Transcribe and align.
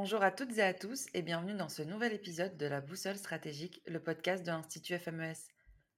Bonjour 0.00 0.22
à 0.22 0.30
toutes 0.30 0.56
et 0.58 0.62
à 0.62 0.74
tous 0.74 1.06
et 1.12 1.22
bienvenue 1.22 1.56
dans 1.56 1.68
ce 1.68 1.82
nouvel 1.82 2.12
épisode 2.12 2.56
de 2.56 2.66
la 2.66 2.80
Boussole 2.80 3.16
stratégique, 3.16 3.82
le 3.84 3.98
podcast 4.00 4.46
de 4.46 4.52
l'Institut 4.52 4.96
FMES. 4.96 5.34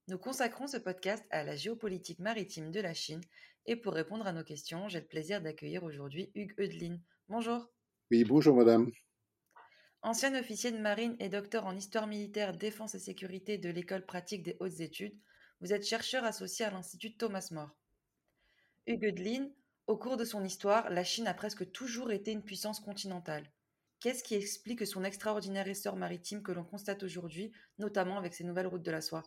Nous 0.08 0.16
consacrons 0.16 0.66
ce 0.66 0.79
podcast 0.79 1.22
à 1.29 1.45
la 1.45 1.54
géopolitique 1.54 2.18
maritime 2.18 2.71
de 2.71 2.80
la 2.80 2.94
Chine 2.94 3.21
et 3.66 3.76
pour 3.76 3.93
répondre 3.93 4.26
à 4.26 4.32
nos 4.32 4.43
questions, 4.43 4.89
j'ai 4.89 5.00
le 5.00 5.07
plaisir 5.07 5.43
d'accueillir 5.43 5.84
aujourd'hui 5.84 6.32
Hugues 6.34 6.58
Eudelin. 6.58 6.98
Bonjour. 7.29 7.71
Oui, 8.11 8.25
bonjour 8.25 8.57
madame. 8.57 8.90
Ancien 10.00 10.35
officier 10.35 10.72
de 10.72 10.79
marine 10.79 11.14
et 11.18 11.29
docteur 11.29 11.67
en 11.67 11.76
histoire 11.76 12.07
militaire, 12.07 12.57
défense 12.57 12.94
et 12.94 13.00
sécurité 13.00 13.58
de 13.58 13.68
l'école 13.68 14.07
pratique 14.07 14.43
des 14.43 14.57
hautes 14.61 14.80
études, 14.80 15.18
vous 15.61 15.75
êtes 15.75 15.86
chercheur 15.86 16.25
associé 16.25 16.64
à 16.64 16.71
l'Institut 16.71 17.18
Thomas 17.18 17.50
More. 17.53 17.76
Hugues 18.86 19.08
Eudelin, 19.08 19.50
au 19.86 19.98
cours 19.98 20.17
de 20.17 20.25
son 20.25 20.43
histoire, 20.43 20.89
la 20.89 21.04
Chine 21.04 21.26
a 21.26 21.35
presque 21.35 21.71
toujours 21.71 22.12
été 22.12 22.32
une 22.32 22.43
puissance 22.43 22.80
continentale. 22.80 23.46
Qu'est-ce 24.00 24.25
qui 24.25 24.35
explique 24.35 24.86
son 24.86 25.04
extraordinaire 25.04 25.68
essor 25.68 25.95
maritime 25.95 26.43
que 26.43 26.53
l'on 26.53 26.64
constate 26.64 27.03
aujourd'hui, 27.03 27.53
notamment 27.79 28.17
avec 28.17 28.32
ses 28.32 28.45
nouvelles 28.45 28.67
routes 28.67 28.82
de 28.82 28.91
la 28.91 29.03
soie? 29.03 29.22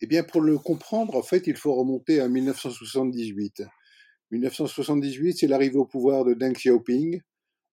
Eh 0.00 0.06
bien, 0.06 0.24
pour 0.24 0.40
le 0.40 0.56
comprendre, 0.56 1.14
en 1.14 1.22
fait, 1.22 1.46
il 1.46 1.56
faut 1.56 1.74
remonter 1.74 2.18
à 2.20 2.28
1978. 2.28 3.62
1978, 4.30 5.34
c'est 5.34 5.46
l'arrivée 5.46 5.76
au 5.76 5.84
pouvoir 5.84 6.24
de 6.24 6.32
Deng 6.32 6.54
Xiaoping. 6.54 7.20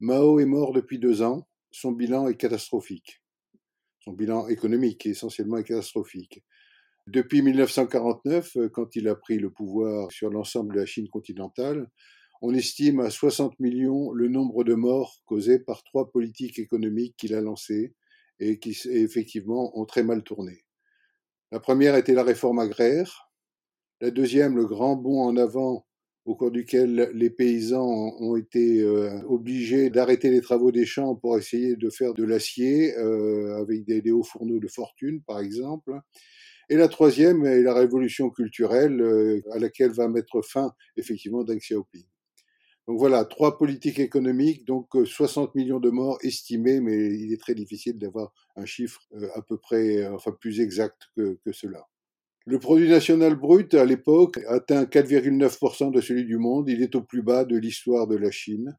Mao 0.01 0.39
est 0.41 0.45
mort 0.45 0.73
depuis 0.73 0.99
deux 0.99 1.21
ans. 1.21 1.47
Son 1.71 1.93
bilan 1.93 2.27
est 2.27 2.35
catastrophique. 2.35 3.23
Son 4.01 4.11
bilan 4.11 4.49
économique 4.49 5.05
essentiellement 5.05 5.57
est 5.57 5.63
catastrophique. 5.63 6.43
Depuis 7.07 7.41
1949, 7.41 8.57
quand 8.73 8.95
il 8.97 9.07
a 9.07 9.15
pris 9.15 9.39
le 9.39 9.49
pouvoir 9.49 10.11
sur 10.11 10.29
l'ensemble 10.29 10.75
de 10.75 10.79
la 10.81 10.85
Chine 10.85 11.07
continentale, 11.09 11.87
on 12.41 12.53
estime 12.53 12.99
à 12.99 13.09
60 13.09 13.59
millions 13.59 14.11
le 14.11 14.27
nombre 14.27 14.63
de 14.63 14.73
morts 14.73 15.21
causés 15.25 15.59
par 15.59 15.83
trois 15.83 16.11
politiques 16.11 16.59
économiques 16.59 17.15
qu'il 17.17 17.35
a 17.35 17.41
lancées 17.41 17.93
et 18.39 18.59
qui 18.59 18.77
effectivement 18.89 19.77
ont 19.79 19.85
très 19.85 20.03
mal 20.03 20.23
tourné. 20.23 20.65
La 21.51 21.59
première 21.59 21.95
était 21.95 22.13
la 22.13 22.23
réforme 22.23 22.59
agraire, 22.59 23.31
la 24.01 24.09
deuxième 24.09 24.55
le 24.55 24.65
grand 24.65 24.95
bond 24.95 25.21
en 25.21 25.37
avant 25.37 25.85
au 26.25 26.35
cours 26.35 26.51
duquel 26.51 27.11
les 27.13 27.29
paysans 27.29 28.15
ont 28.19 28.35
été 28.35 28.81
euh, 28.81 29.21
obligés 29.27 29.89
d'arrêter 29.89 30.29
les 30.29 30.41
travaux 30.41 30.71
des 30.71 30.85
champs 30.85 31.15
pour 31.15 31.37
essayer 31.37 31.75
de 31.75 31.89
faire 31.89 32.13
de 32.13 32.23
l'acier 32.23 32.95
euh, 32.97 33.57
avec 33.57 33.85
des, 33.85 34.11
hauts 34.11 34.23
fourneaux 34.23 34.59
de 34.59 34.67
fortune, 34.67 35.21
par 35.23 35.39
exemple. 35.39 35.93
Et 36.69 36.75
la 36.75 36.87
troisième 36.87 37.45
est 37.45 37.63
la 37.63 37.73
révolution 37.73 38.29
culturelle 38.29 39.01
euh, 39.01 39.41
à 39.51 39.59
laquelle 39.59 39.91
va 39.91 40.07
mettre 40.07 40.41
fin 40.41 40.71
effectivement 40.95 41.43
Deng 41.43 41.57
Xiaoping. 41.57 42.05
Donc 42.87 42.97
voilà, 42.97 43.25
trois 43.25 43.57
politiques 43.57 43.99
économiques, 43.99 44.65
donc 44.65 44.87
60 45.05 45.49
euh, 45.49 45.51
millions 45.55 45.79
de 45.79 45.89
morts 45.89 46.17
estimés, 46.23 46.81
mais 46.81 47.13
il 47.15 47.31
est 47.31 47.39
très 47.39 47.53
difficile 47.53 47.99
d'avoir 47.99 48.33
un 48.55 48.65
chiffre 48.65 49.01
euh, 49.13 49.27
à 49.35 49.41
peu 49.41 49.57
près, 49.57 49.97
euh, 49.97 50.15
enfin 50.15 50.31
plus 50.31 50.59
exact 50.59 51.09
que, 51.15 51.37
que 51.45 51.51
cela. 51.51 51.87
Le 52.45 52.57
produit 52.57 52.89
national 52.89 53.35
brut, 53.35 53.75
à 53.75 53.85
l'époque, 53.85 54.39
atteint 54.47 54.85
4,9% 54.85 55.91
de 55.91 56.01
celui 56.01 56.25
du 56.25 56.37
monde. 56.37 56.69
Il 56.69 56.81
est 56.81 56.95
au 56.95 57.03
plus 57.03 57.21
bas 57.21 57.45
de 57.45 57.55
l'histoire 57.55 58.07
de 58.07 58.15
la 58.15 58.31
Chine 58.31 58.75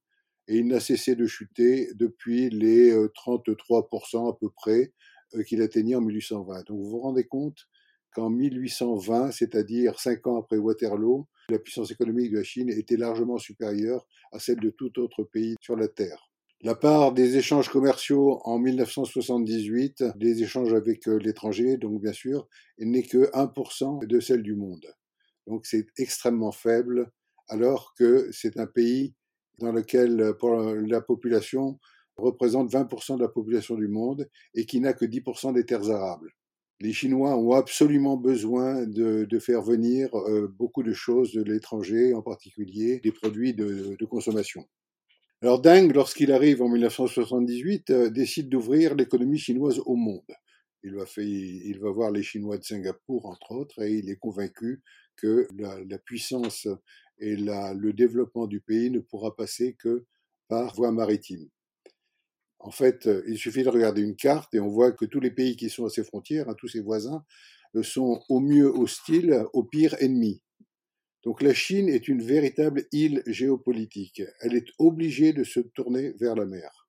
et 0.49 0.57
il 0.57 0.67
n'a 0.67 0.81
cessé 0.81 1.15
de 1.15 1.27
chuter 1.27 1.89
depuis 1.95 2.51
les 2.51 2.93
33% 2.93 4.29
à 4.29 4.37
peu 4.37 4.51
près 4.51 4.93
qu'il 5.47 5.63
atteignait 5.63 5.95
en 5.95 6.01
1820. 6.01 6.67
Donc 6.67 6.81
vous 6.81 6.91
vous 6.91 6.99
rendez 6.99 7.23
compte 7.23 7.69
qu'en 8.15 8.31
1820, 8.31 9.33
c'est-à-dire 9.33 9.99
cinq 9.99 10.27
ans 10.27 10.39
après 10.39 10.59
Waterloo, 10.59 11.27
la 11.49 11.59
puissance 11.59 11.91
économique 11.91 12.31
de 12.31 12.39
la 12.39 12.45
Chine 12.45 12.71
était 12.71 12.97
largement 12.97 13.39
supérieure 13.39 14.07
à 14.33 14.39
celle 14.39 14.61
de 14.61 14.71
tout 14.71 14.99
autre 14.99 15.25
pays 15.25 15.57
sur 15.61 15.77
la 15.77 15.89
Terre. 15.89 16.31
La 16.63 16.77
part 16.77 17.13
des 17.13 17.37
échanges 17.37 17.69
commerciaux 17.69 18.41
en 18.45 18.59
1978, 18.59 20.05
des 20.15 20.43
échanges 20.45 20.73
avec 20.73 21.09
euh, 21.09 21.19
l'étranger, 21.19 21.77
donc 21.77 22.01
bien 22.01 22.13
sûr, 22.13 22.47
n'est 22.79 23.03
que 23.03 23.31
1% 23.33 24.07
de 24.07 24.21
celle 24.21 24.43
du 24.43 24.55
monde. 24.55 24.87
Donc 25.49 25.67
c'est 25.67 25.87
extrêmement 25.99 26.53
faible, 26.53 27.11
alors 27.49 27.95
que 27.99 28.31
c'est 28.31 28.59
un 28.59 28.67
pays 28.67 29.15
dans 29.59 29.73
lequel 29.73 30.35
pour 30.39 30.55
la 30.55 31.01
population 31.01 31.81
représente 32.17 32.73
20% 32.73 33.17
de 33.17 33.23
la 33.23 33.29
population 33.29 33.75
du 33.75 33.89
monde 33.89 34.29
et 34.55 34.65
qui 34.65 34.81
n'a 34.81 34.93
que 34.93 35.05
10% 35.05 35.55
des 35.55 35.67
terres 35.67 35.91
arables 35.91 36.33
les 36.83 36.93
Chinois 36.93 37.37
ont 37.37 37.53
absolument 37.53 38.17
besoin 38.17 38.85
de, 38.87 39.39
faire 39.39 39.63
venir 39.63 40.13
euh, 40.15 40.49
beaucoup 40.49 40.83
de 40.83 40.93
choses 40.93 41.33
de 41.33 41.43
l'étranger, 41.43 42.13
en 42.13 42.23
particulier 42.23 42.99
des 42.99 43.13
produits 43.13 43.55
de, 43.55 44.05
consommation. 44.07 44.67
Alors 45.43 45.61
Deng, 45.61 45.93
lorsqu'il 45.93 46.33
arrive 46.33 46.61
en 46.61 46.69
1978, 46.69 47.91
euh, 47.91 48.11
décide 48.11 48.49
d'ouvrir 48.49 48.97
l'économie 48.97 49.39
chinoise 49.39 49.81
au 49.87 49.95
monde. 49.95 50.33
Il 50.83 50.97
va, 50.97 51.05
il 51.19 51.79
va, 51.79 51.91
voir 51.91 52.11
les 52.11 52.25
Chinois 52.25 52.59
de 52.59 52.65
Singapour, 52.65 53.27
entre 53.27 53.53
autres, 53.53 53.81
et 53.83 53.93
il 53.93 54.11
est 54.11 54.17
convaincu 54.17 54.83
que 55.17 55.47
la, 55.57 55.99
puissance 55.99 56.67
et 57.21 57.37
le 57.37 57.93
développement 57.93 58.49
du 58.49 58.61
pays 58.61 58.91
ne 58.91 58.99
pourra 58.99 59.37
passer 59.37 59.77
que 59.79 60.05
par 60.49 60.75
voie 60.75 60.91
maritime. 60.91 61.49
En 62.63 62.71
fait, 62.71 63.07
euh, 63.09 63.23
il 63.27 63.39
suffit 63.39 63.65
de 63.65 63.69
regarder 63.69 64.03
une 64.03 64.15
carte 64.15 64.55
et 64.55 64.61
on 64.61 64.69
voit 64.69 64.93
que 64.93 65.05
tous 65.05 65.21
les 65.21 65.33
pays 65.33 65.57
qui 65.57 65.69
sont 65.69 65.85
à 65.85 65.91
ses 65.91 66.05
frontières, 66.05 66.49
à 66.49 66.55
tous 66.55 66.69
ses 66.69 66.81
voisins, 66.81 67.25
euh, 67.75 67.83
sont 67.83 68.23
au 68.29 68.41
mieux 68.41 68.69
hostiles, 68.69 69.45
au 69.53 69.65
pire 69.65 69.97
ennemis. 69.99 70.43
Donc 71.25 71.43
la 71.43 71.55
Chine 71.55 71.89
est 71.89 72.09
une 72.09 72.23
véritable 72.23 72.87
île 72.93 73.23
géopolitique. 73.27 74.23
Elle 74.41 74.55
est 74.55 74.69
obligée 74.79 75.33
de 75.33 75.45
se 75.45 75.61
tourner 75.61 76.13
vers 76.21 76.37
la 76.37 76.47
mer. 76.47 76.89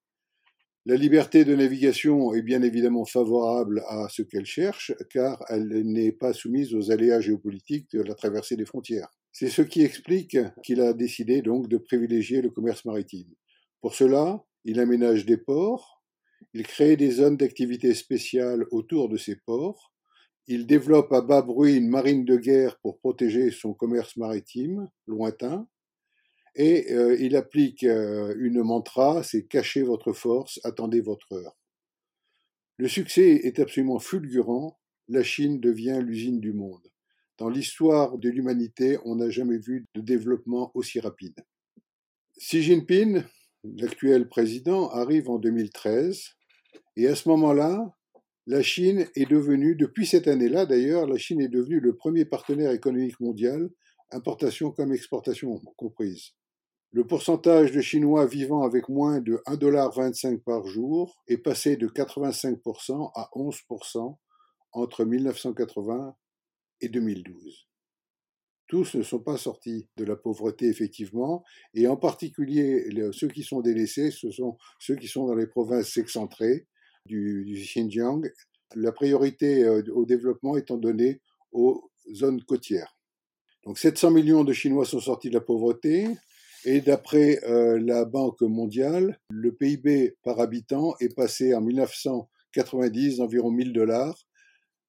La 0.85 0.95
liberté 0.95 1.45
de 1.45 1.55
navigation 1.55 2.33
est 2.33 2.41
bien 2.41 2.61
évidemment 2.61 3.05
favorable 3.05 3.83
à 3.87 4.09
ce 4.09 4.21
qu'elle 4.21 4.45
cherche, 4.45 4.91
car 5.09 5.43
elle 5.49 5.69
n'est 5.85 6.11
pas 6.11 6.33
soumise 6.33 6.75
aux 6.75 6.91
aléas 6.91 7.21
géopolitiques 7.21 7.91
de 7.93 8.01
la 8.01 8.15
traversée 8.15 8.57
des 8.57 8.65
frontières. 8.65 9.07
C'est 9.31 9.49
ce 9.49 9.61
qui 9.61 9.81
explique 9.81 10.37
qu'il 10.61 10.81
a 10.81 10.93
décidé 10.93 11.41
donc 11.41 11.67
de 11.67 11.77
privilégier 11.77 12.41
le 12.41 12.49
commerce 12.49 12.85
maritime. 12.85 13.33
Pour 13.81 13.95
cela, 13.95 14.43
il 14.65 14.79
aménage 14.79 15.25
des 15.25 15.37
ports, 15.37 16.03
il 16.53 16.63
crée 16.63 16.95
des 16.97 17.11
zones 17.11 17.37
d'activité 17.37 17.93
spéciales 17.93 18.65
autour 18.71 19.09
de 19.09 19.17
ces 19.17 19.35
ports, 19.35 19.93
il 20.47 20.67
développe 20.67 21.11
à 21.13 21.21
bas 21.21 21.41
bruit 21.41 21.75
une 21.75 21.89
marine 21.89 22.25
de 22.25 22.35
guerre 22.35 22.77
pour 22.79 22.99
protéger 22.99 23.49
son 23.51 23.73
commerce 23.73 24.17
maritime 24.17 24.89
lointain, 25.07 25.67
et 26.55 26.91
euh, 26.93 27.17
il 27.19 27.35
applique 27.35 27.83
euh, 27.83 28.35
une 28.37 28.61
mantra, 28.61 29.23
c'est 29.23 29.47
cachez 29.47 29.81
votre 29.81 30.13
force, 30.13 30.59
attendez 30.63 31.01
votre 31.01 31.31
heure. 31.33 31.57
Le 32.77 32.87
succès 32.87 33.41
est 33.43 33.59
absolument 33.59 33.99
fulgurant, 33.99 34.79
la 35.07 35.23
Chine 35.23 35.59
devient 35.59 35.99
l'usine 36.01 36.39
du 36.39 36.53
monde. 36.53 36.87
Dans 37.37 37.49
l'histoire 37.49 38.17
de 38.17 38.29
l'humanité, 38.29 38.97
on 39.05 39.15
n'a 39.15 39.29
jamais 39.29 39.57
vu 39.57 39.85
de 39.95 40.01
développement 40.01 40.71
aussi 40.75 40.99
rapide. 40.99 41.43
Xi 42.37 42.61
Jinping, 42.61 43.23
l'actuel 43.63 44.27
président, 44.27 44.89
arrive 44.89 45.29
en 45.29 45.39
2013. 45.39 46.21
Et 46.95 47.07
à 47.07 47.15
ce 47.15 47.29
moment-là, 47.29 47.93
la 48.45 48.61
Chine 48.61 49.07
est 49.15 49.29
devenue, 49.29 49.75
depuis 49.75 50.05
cette 50.05 50.27
année-là 50.27 50.65
d'ailleurs, 50.65 51.07
la 51.07 51.17
Chine 51.17 51.41
est 51.41 51.47
devenue 51.47 51.79
le 51.79 51.95
premier 51.95 52.25
partenaire 52.25 52.71
économique 52.71 53.19
mondial, 53.19 53.69
importation 54.11 54.71
comme 54.71 54.93
exportation 54.93 55.59
comprises. 55.77 56.31
Le 56.91 57.07
pourcentage 57.07 57.71
de 57.71 57.81
Chinois 57.81 58.27
vivant 58.27 58.61
avec 58.61 58.87
moins 58.89 59.19
de 59.19 59.41
1,25$ 59.47 60.39
par 60.43 60.67
jour 60.67 61.15
est 61.27 61.37
passé 61.37 61.75
de 61.75 61.87
85% 61.87 63.11
à 63.15 63.29
11% 63.33 64.17
entre 64.73 65.05
1980 65.05 66.15
et 66.81 66.89
2012 66.89 67.72
tous 68.73 68.95
ne 68.95 69.03
sont 69.03 69.19
pas 69.19 69.37
sortis 69.37 69.87
de 69.97 70.03
la 70.03 70.15
pauvreté, 70.15 70.65
effectivement, 70.65 71.43
et 71.75 71.85
en 71.85 71.95
particulier 71.95 72.89
ceux 73.11 73.27
qui 73.27 73.43
sont 73.43 73.61
délaissés, 73.61 74.09
ce 74.09 74.31
sont 74.31 74.57
ceux 74.79 74.95
qui 74.95 75.07
sont 75.07 75.27
dans 75.27 75.35
les 75.35 75.45
provinces 75.45 75.95
excentrées 75.97 76.65
du, 77.05 77.45
Xinjiang, 77.55 78.23
la 78.73 78.91
priorité 78.91 79.63
euh, 79.63 79.83
au 79.93 80.07
développement 80.07 80.57
étant 80.57 80.77
donnée 80.77 81.21
aux 81.51 81.91
zones 82.15 82.41
côtières. 82.41 82.97
Donc 83.63 83.77
700 83.77 84.09
millions 84.09 84.43
de 84.43 84.53
Chinois 84.53 84.85
sont 84.85 85.01
sortis 85.01 85.29
de 85.29 85.35
la 85.35 85.41
pauvreté, 85.41 86.07
et 86.65 86.81
d'après 86.81 87.43
euh, 87.43 87.79
la 87.79 88.05
Banque 88.05 88.41
mondiale, 88.41 89.19
le 89.29 89.53
PIB 89.53 90.15
par 90.23 90.39
habitant 90.39 90.95
est 90.99 91.15
passé 91.15 91.53
en 91.53 91.61
1990 91.61 93.17
d'environ 93.17 93.51
1000 93.51 93.71
dollars 93.71 94.17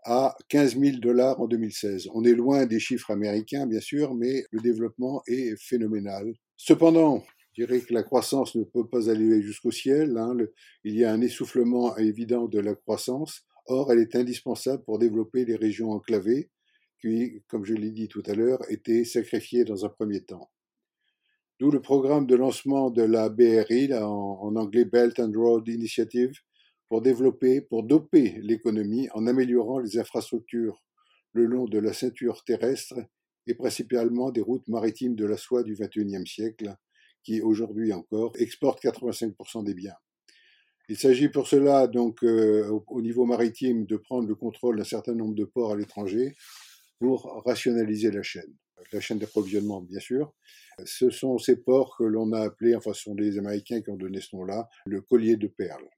à 0.04 0.36
15 0.48 0.78
000 0.78 0.98
dollars 0.98 1.40
en 1.40 1.46
2016. 1.46 2.08
On 2.14 2.24
est 2.24 2.34
loin 2.34 2.66
des 2.66 2.78
chiffres 2.78 3.10
américains, 3.10 3.66
bien 3.66 3.80
sûr, 3.80 4.14
mais 4.14 4.44
le 4.50 4.60
développement 4.60 5.22
est 5.26 5.56
phénoménal. 5.60 6.32
Cependant, 6.56 7.24
je 7.56 7.64
dirais 7.64 7.80
que 7.80 7.94
la 7.94 8.02
croissance 8.02 8.54
ne 8.54 8.64
peut 8.64 8.86
pas 8.86 9.10
aller 9.10 9.40
jusqu'au 9.42 9.70
ciel. 9.70 10.16
Hein. 10.18 10.36
il 10.84 10.96
y 10.96 11.04
a 11.04 11.12
un 11.12 11.20
essoufflement 11.20 11.96
évident 11.96 12.46
de 12.46 12.60
la 12.60 12.74
croissance. 12.74 13.42
Or, 13.66 13.92
elle 13.92 14.00
est 14.00 14.14
indispensable 14.14 14.84
pour 14.84 14.98
développer 14.98 15.44
les 15.44 15.56
régions 15.56 15.90
enclavées 15.90 16.50
qui, 17.00 17.42
comme 17.48 17.64
je 17.64 17.74
l'ai 17.74 17.90
dit 17.90 18.08
tout 18.08 18.22
à 18.26 18.34
l'heure, 18.34 18.60
étaient 18.70 19.04
sacrifiées 19.04 19.64
dans 19.64 19.84
un 19.84 19.88
premier 19.88 20.22
temps. 20.22 20.50
D'où 21.60 21.70
le 21.70 21.80
programme 21.80 22.26
de 22.26 22.34
lancement 22.34 22.90
de 22.90 23.02
la 23.02 23.28
BRI, 23.28 23.94
en, 23.94 24.56
anglais 24.56 24.84
Belt 24.84 25.20
and 25.20 25.32
Road 25.34 25.68
Initiative, 25.68 26.32
pour 26.88 27.02
développer, 27.02 27.60
pour 27.60 27.82
doper 27.82 28.38
l'économie 28.42 29.08
en 29.14 29.26
améliorant 29.26 29.78
les 29.78 29.98
infrastructures 29.98 30.82
le 31.32 31.46
long 31.46 31.64
de 31.66 31.78
la 31.78 31.92
ceinture 31.92 32.44
terrestre 32.44 32.94
et 33.46 33.54
principalement 33.54 34.30
des 34.30 34.40
routes 34.40 34.68
maritimes 34.68 35.16
de 35.16 35.26
la 35.26 35.36
soie 35.36 35.62
du 35.62 35.74
XXIe 35.74 36.26
siècle, 36.26 36.74
qui 37.22 37.40
aujourd'hui 37.40 37.92
encore 37.92 38.32
exportent 38.38 38.82
85% 38.82 39.64
des 39.64 39.74
biens. 39.74 39.96
Il 40.88 40.98
s'agit 40.98 41.28
pour 41.28 41.48
cela, 41.48 41.86
donc, 41.86 42.22
euh, 42.22 42.68
au 42.88 43.00
niveau 43.00 43.24
maritime, 43.24 43.86
de 43.86 43.96
prendre 43.96 44.28
le 44.28 44.34
contrôle 44.34 44.76
d'un 44.76 44.84
certain 44.84 45.14
nombre 45.14 45.34
de 45.34 45.44
ports 45.44 45.72
à 45.72 45.76
l'étranger 45.76 46.34
pour 46.98 47.42
rationaliser 47.46 48.10
la 48.10 48.22
chaîne. 48.22 48.54
La 48.92 49.00
chaîne 49.00 49.18
d'approvisionnement, 49.18 49.80
bien 49.80 50.00
sûr. 50.00 50.34
Ce 50.84 51.08
sont 51.08 51.38
ces 51.38 51.56
ports 51.56 51.96
que 51.96 52.04
l'on 52.04 52.32
a 52.32 52.40
appelés, 52.40 52.74
enfin, 52.76 52.92
ce 52.92 53.02
sont 53.02 53.14
les 53.14 53.38
Américains 53.38 53.80
qui 53.80 53.90
ont 53.90 53.96
donné 53.96 54.20
ce 54.20 54.36
nom-là, 54.36 54.68
le 54.84 55.00
collier 55.00 55.36
de 55.36 55.46
perles. 55.46 55.88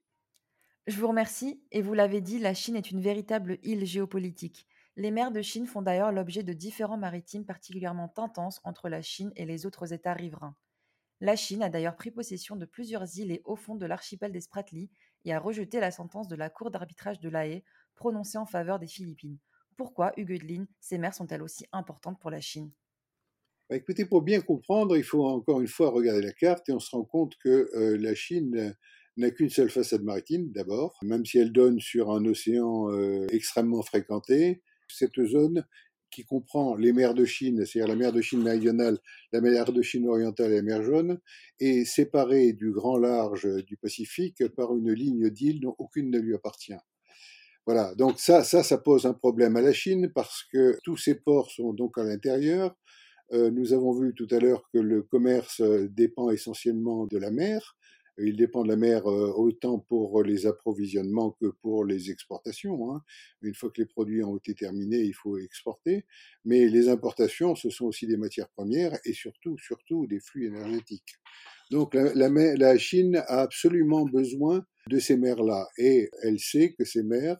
Je 0.87 0.99
vous 0.99 1.07
remercie, 1.07 1.61
et 1.71 1.81
vous 1.83 1.93
l'avez 1.93 2.19
dit, 2.21 2.39
la 2.39 2.53
Chine 2.55 2.75
est 2.75 2.89
une 2.91 3.01
véritable 3.01 3.59
île 3.61 3.85
géopolitique. 3.85 4.67
Les 4.95 5.11
mers 5.11 5.31
de 5.31 5.41
Chine 5.41 5.67
font 5.67 5.81
d'ailleurs 5.83 6.11
l'objet 6.11 6.41
de 6.43 6.53
différents 6.53 6.97
maritimes 6.97 7.45
particulièrement 7.45 8.11
intenses 8.17 8.59
entre 8.63 8.89
la 8.89 9.01
Chine 9.03 9.31
et 9.35 9.45
les 9.45 9.65
autres 9.67 9.93
États 9.93 10.13
riverains. 10.13 10.55
La 11.21 11.35
Chine 11.35 11.63
a 11.63 11.69
d'ailleurs 11.69 11.95
pris 11.97 12.11
possession 12.11 12.55
de 12.55 12.65
plusieurs 12.65 13.17
îles 13.19 13.31
et 13.31 13.41
hauts 13.45 13.55
fonds 13.55 13.75
de 13.75 13.85
l'archipel 13.85 14.31
des 14.31 14.41
Spratly 14.41 14.91
et 15.25 15.33
a 15.33 15.39
rejeté 15.39 15.79
la 15.79 15.91
sentence 15.91 16.27
de 16.29 16.35
la 16.35 16.49
Cour 16.49 16.71
d'arbitrage 16.71 17.19
de 17.19 17.29
La 17.29 17.47
Haye 17.47 17.63
prononcée 17.95 18.37
en 18.39 18.45
faveur 18.45 18.79
des 18.79 18.87
Philippines. 18.87 19.39
Pourquoi, 19.77 20.13
Hugues 20.17 20.67
ces 20.79 20.97
mers 20.97 21.13
sont-elles 21.15 21.43
aussi 21.43 21.65
importantes 21.73 22.19
pour 22.19 22.31
la 22.31 22.41
Chine? 22.41 22.71
Bah, 23.69 23.75
Écoutez, 23.75 24.05
pour 24.05 24.21
bien 24.21 24.41
comprendre, 24.41 24.97
il 24.97 25.03
faut 25.03 25.25
encore 25.27 25.61
une 25.61 25.67
fois 25.67 25.89
regarder 25.89 26.21
la 26.21 26.33
carte 26.33 26.69
et 26.69 26.73
on 26.73 26.79
se 26.79 26.91
rend 26.95 27.03
compte 27.03 27.35
que 27.37 27.69
euh, 27.75 27.97
la 27.97 28.15
Chine 28.15 28.75
n'a 29.17 29.31
qu'une 29.31 29.49
seule 29.49 29.69
façade 29.69 30.03
maritime, 30.03 30.51
d'abord, 30.51 30.97
même 31.01 31.25
si 31.25 31.39
elle 31.39 31.51
donne 31.51 31.79
sur 31.79 32.11
un 32.11 32.23
océan 32.25 32.91
euh, 32.91 33.25
extrêmement 33.31 33.81
fréquenté. 33.81 34.61
Cette 34.87 35.21
zone 35.25 35.65
qui 36.11 36.23
comprend 36.23 36.75
les 36.75 36.93
mers 36.93 37.13
de 37.13 37.25
Chine, 37.25 37.65
c'est-à-dire 37.65 37.89
la 37.89 37.97
mer 37.97 38.13
de 38.13 38.21
Chine 38.21 38.41
méridionale, 38.41 38.97
la 39.33 39.41
mer 39.41 39.73
de 39.73 39.81
Chine 39.81 40.07
orientale 40.07 40.53
et 40.53 40.57
la 40.57 40.61
mer 40.61 40.83
jaune, 40.83 41.19
est 41.59 41.83
séparée 41.83 42.53
du 42.53 42.71
grand 42.71 42.97
large 42.97 43.47
du 43.65 43.75
Pacifique 43.75 44.47
par 44.55 44.75
une 44.75 44.93
ligne 44.93 45.29
d'îles 45.29 45.59
dont 45.59 45.75
aucune 45.77 46.09
ne 46.09 46.19
lui 46.19 46.33
appartient. 46.33 46.77
Voilà, 47.65 47.93
donc 47.95 48.19
ça, 48.19 48.45
ça, 48.45 48.63
ça 48.63 48.77
pose 48.77 49.05
un 49.05 49.13
problème 49.13 49.57
à 49.57 49.61
la 49.61 49.73
Chine 49.73 50.09
parce 50.15 50.43
que 50.53 50.77
tous 50.83 50.95
ces 50.95 51.15
ports 51.15 51.51
sont 51.51 51.73
donc 51.73 51.97
à 51.97 52.03
l'intérieur. 52.03 52.73
Euh, 53.33 53.51
nous 53.51 53.73
avons 53.73 53.91
vu 53.91 54.13
tout 54.15 54.27
à 54.31 54.39
l'heure 54.39 54.63
que 54.71 54.77
le 54.77 55.01
commerce 55.01 55.61
dépend 55.61 56.29
essentiellement 56.29 57.07
de 57.07 57.17
la 57.17 57.31
mer. 57.31 57.75
Il 58.19 58.35
dépend 58.35 58.63
de 58.63 58.69
la 58.69 58.75
mer 58.75 59.05
euh, 59.07 59.31
autant 59.35 59.79
pour 59.79 60.23
les 60.23 60.45
approvisionnements 60.45 61.31
que 61.39 61.47
pour 61.61 61.85
les 61.85 62.09
exportations. 62.09 62.91
Hein. 62.91 63.03
Une 63.41 63.53
fois 63.53 63.69
que 63.69 63.81
les 63.81 63.85
produits 63.87 64.23
ont 64.23 64.37
été 64.37 64.55
terminés, 64.55 65.01
il 65.01 65.13
faut 65.13 65.37
exporter. 65.37 66.05
Mais 66.45 66.67
les 66.67 66.89
importations, 66.89 67.55
ce 67.55 67.69
sont 67.69 67.85
aussi 67.85 68.07
des 68.07 68.17
matières 68.17 68.49
premières 68.49 68.97
et 69.05 69.13
surtout, 69.13 69.57
surtout 69.57 70.07
des 70.07 70.19
flux 70.19 70.47
énergétiques. 70.47 71.15
Donc 71.69 71.93
la, 71.93 72.29
la 72.29 72.77
Chine 72.77 73.17
a 73.27 73.41
absolument 73.41 74.05
besoin 74.05 74.65
de 74.89 74.99
ces 74.99 75.17
mers-là 75.17 75.67
et 75.77 76.09
elle 76.23 76.39
sait 76.39 76.73
que 76.73 76.85
ces 76.85 77.03
mers, 77.03 77.37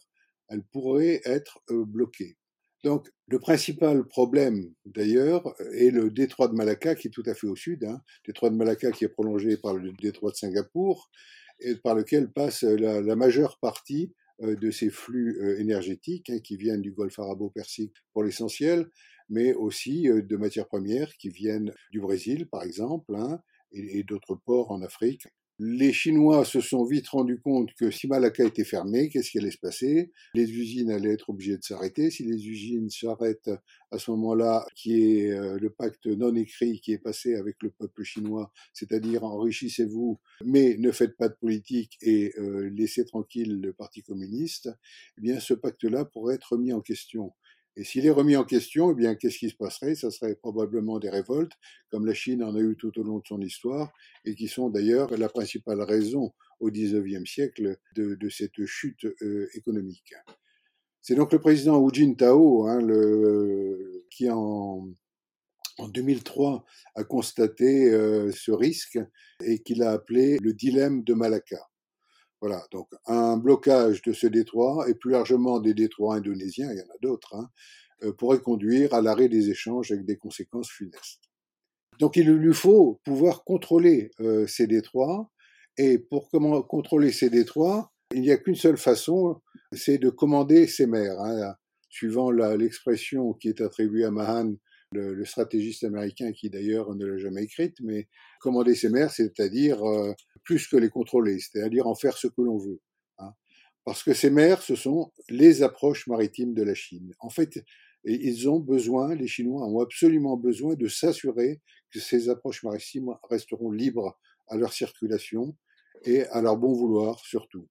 elles 0.49 0.63
pourraient 0.71 1.21
être 1.25 1.59
euh, 1.71 1.85
bloquées. 1.85 2.37
Donc, 2.87 3.09
le 3.27 3.37
principal 3.37 4.05
problème, 4.07 4.73
d'ailleurs, 4.85 5.53
est 5.73 5.91
le 5.91 6.09
détroit 6.09 6.47
de 6.47 6.53
Malacca, 6.53 6.95
qui 6.95 7.09
est 7.09 7.11
tout 7.11 7.23
à 7.25 7.33
fait 7.33 7.45
au 7.45 7.55
sud. 7.57 7.83
Hein, 7.83 8.01
détroit 8.25 8.49
de 8.49 8.55
Malacca 8.55 8.93
qui 8.93 9.03
est 9.03 9.09
prolongé 9.09 9.57
par 9.57 9.73
le 9.73 9.91
détroit 9.91 10.31
de 10.31 10.37
Singapour, 10.37 11.09
et 11.59 11.75
par 11.75 11.95
lequel 11.95 12.31
passe 12.31 12.63
la, 12.63 13.15
majeure 13.17 13.59
partie 13.59 14.13
euh, 14.41 14.55
de 14.55 14.71
ces 14.71 14.89
flux 14.89 15.37
euh, 15.41 15.59
énergétiques 15.59 16.29
hein, 16.29 16.39
qui 16.39 16.55
viennent 16.55 16.81
du 16.81 16.93
golfe 16.93 17.19
arabo-persique 17.19 17.93
pour 18.13 18.23
l'essentiel, 18.23 18.89
mais 19.27 19.53
aussi 19.53 20.09
euh, 20.09 20.21
de 20.21 20.37
matières 20.37 20.67
premières 20.67 21.13
qui 21.17 21.27
viennent 21.27 21.73
du 21.91 21.99
Brésil, 21.99 22.47
par 22.47 22.63
exemple, 22.63 23.13
hein, 23.17 23.41
et 23.73 24.03
d'autres 24.03 24.35
ports 24.35 24.71
en 24.71 24.81
Afrique. 24.81 25.27
Les 25.59 25.91
Chinois 25.91 26.45
se 26.45 26.61
sont 26.61 26.85
vite 26.85 27.07
rendus 27.07 27.39
compte 27.39 27.73
que 27.73 27.89
si 27.89 28.07
Malacca 28.07 28.45
était 28.45 28.63
fermé, 28.63 29.09
qu'est-ce 29.09 29.31
qui 29.31 29.39
allait 29.39 29.49
se 29.49 29.57
passer? 29.57 30.11
Les 30.35 30.51
usines 30.51 30.91
allaient 30.91 31.13
être 31.13 31.31
obligées 31.31 31.57
de 31.57 31.63
s'arrêter. 31.63 32.11
Si 32.11 32.23
les 32.23 32.47
usines 32.47 32.91
s'arrêtent 32.91 33.49
à 33.89 33.97
ce 33.97 34.11
moment-là, 34.11 34.67
qui 34.75 35.01
est 35.01 35.31
euh, 35.31 35.57
le 35.59 35.71
pacte 35.71 36.05
non 36.05 36.35
écrit 36.35 36.79
qui 36.79 36.91
est 36.91 36.99
passé 36.99 37.35
avec 37.35 37.55
le 37.63 37.71
peuple 37.71 38.03
chinois, 38.03 38.51
c'est-à-dire 38.71 39.23
enrichissez-vous, 39.23 40.19
mais 40.45 40.75
ne 40.77 40.91
faites 40.91 41.17
pas 41.17 41.29
de 41.29 41.33
politique 41.33 41.97
et 42.01 42.33
euh, 42.37 42.69
laissez 42.69 43.05
tranquille 43.05 43.59
le 43.59 43.73
Parti 43.73 44.03
communiste, 44.03 44.69
eh 45.17 45.21
bien 45.21 45.39
ce 45.39 45.55
pacte-là 45.55 46.05
pourrait 46.05 46.35
être 46.35 46.57
mis 46.57 46.71
en 46.71 46.81
question. 46.81 47.33
Et 47.79 47.83
s'il 47.83 48.07
est 48.07 48.11
remis 48.11 48.35
en 48.35 48.43
question, 48.43 48.91
eh 48.91 48.95
bien, 48.95 49.13
qu'est-ce 49.13 49.37
qui 49.37 49.51
se 49.51 49.55
passerait? 49.55 49.93
Ça 49.93 50.09
serait 50.09 50.33
probablement 50.33 50.97
des 50.97 51.11
révoltes, 51.11 51.53
comme 51.91 52.07
la 52.07 52.15
Chine 52.15 52.43
en 52.43 52.55
a 52.55 52.59
eu 52.59 52.75
tout 52.75 52.91
au 52.99 53.03
long 53.03 53.19
de 53.19 53.27
son 53.27 53.39
histoire, 53.39 53.93
et 54.25 54.33
qui 54.33 54.47
sont 54.47 54.71
d'ailleurs 54.71 55.15
la 55.15 55.29
principale 55.29 55.81
raison 55.83 56.33
au 56.59 56.71
XIXe 56.71 57.29
siècle 57.29 57.77
de, 57.95 58.29
cette 58.29 58.65
chute 58.65 59.05
euh, 59.21 59.47
économique. 59.53 60.15
C'est 61.03 61.13
donc 61.13 61.31
le 61.31 61.39
président 61.39 61.79
Hu 61.79 61.91
Jintao 61.93 62.67
hein, 62.67 62.79
qui, 64.09 64.27
en, 64.27 64.89
en 65.77 65.87
2003, 65.87 66.65
a 66.95 67.03
constaté 67.03 67.91
euh, 67.93 68.31
ce 68.31 68.51
risque 68.51 68.97
et 69.43 69.59
qu'il 69.59 69.83
a 69.83 69.91
appelé 69.91 70.39
le 70.39 70.53
dilemme 70.53 71.03
de 71.03 71.13
Malacca. 71.13 71.69
Voilà, 72.41 72.63
donc 72.71 72.87
un 73.07 73.37
blocage 73.37 74.01
de 74.03 74.13
ce 74.13 74.27
détroit 74.27 74.87
et 74.89 74.93
plus 74.93 75.11
largement 75.11 75.59
des 75.59 75.73
détroits 75.73 76.15
indonésiens, 76.15 76.71
il 76.71 76.77
y 76.77 76.81
en 76.81 76.93
a 76.93 76.97
d'autres, 77.01 77.35
hein, 77.35 77.49
euh, 78.03 78.13
pourrait 78.13 78.39
conduire 78.39 78.93
à 78.93 79.01
l'arrêt 79.01 79.27
des 79.27 79.49
échanges 79.49 79.91
avec 79.91 80.05
des 80.05 80.17
conséquences 80.17 80.69
funestes. 80.69 81.23
Donc 81.99 82.15
il 82.15 82.29
lui 82.29 82.53
faut 82.53 83.01
pouvoir 83.03 83.43
contrôler 83.43 84.11
euh, 84.19 84.45
ces 84.45 84.67
détroits 84.67 85.31
et 85.77 85.97
pour 85.97 86.29
contrôler 86.29 87.11
ces 87.11 87.29
détroits, 87.29 87.91
il 88.13 88.21
n'y 88.21 88.31
a 88.31 88.37
qu'une 88.37 88.55
seule 88.55 88.77
façon, 88.77 89.41
c'est 89.71 89.97
de 89.97 90.09
commander 90.09 90.67
ces 90.67 90.87
mers. 90.87 91.19
Hein, 91.19 91.55
suivant 91.89 92.31
l'expression 92.31 93.33
qui 93.33 93.49
est 93.49 93.61
attribuée 93.61 94.03
à 94.03 94.11
Mahan 94.11 94.53
le, 94.91 95.25
stratégiste 95.25 95.83
américain 95.83 96.31
qui 96.31 96.49
d'ailleurs 96.49 96.95
ne 96.95 97.05
l'a 97.05 97.17
jamais 97.17 97.43
écrite, 97.43 97.77
mais 97.81 98.07
commander 98.39 98.75
ces 98.75 98.89
mers, 98.89 99.11
c'est-à-dire 99.11 99.83
euh, 99.83 100.13
plus 100.47 100.65
que 100.65 100.77
les 100.77 100.89
contrôler, 100.89 101.39
c'est-à-dire 101.39 101.87
en 101.87 101.93
faire 101.93 102.17
ce 102.17 102.27
que 102.27 102.41
l'on 102.41 102.57
veut. 102.57 102.79
Hein. 103.19 103.33
Parce 103.83 104.01
que 104.01 104.13
ces 104.13 104.29
mers, 104.29 104.61
ce 104.61 104.75
sont 104.75 105.11
les 105.29 105.61
approches 105.61 106.07
maritimes 106.07 106.53
de 106.53 106.63
la 106.63 106.73
Chine. 106.73 107.13
En 107.19 107.29
fait, 107.29 107.65
ils 108.05 108.49
ont 108.49 108.61
besoin, 108.61 109.13
les 109.13 109.27
Chinois 109.27 109.67
ont 109.67 109.81
absolument 109.81 110.37
besoin 110.37 110.75
de 110.75 110.87
s'assurer 110.87 111.59
que 111.91 111.99
ces 111.99 112.29
approches 112.29 112.63
maritimes 112.63 113.09
resteront 113.29 113.71
libres 113.71 114.17
à 114.47 114.55
leur 114.55 114.71
circulation 114.71 115.53
et 116.05 116.21
à 116.27 116.41
leur 116.41 116.55
bon 116.55 116.71
vouloir 116.71 117.19
surtout. 117.19 117.67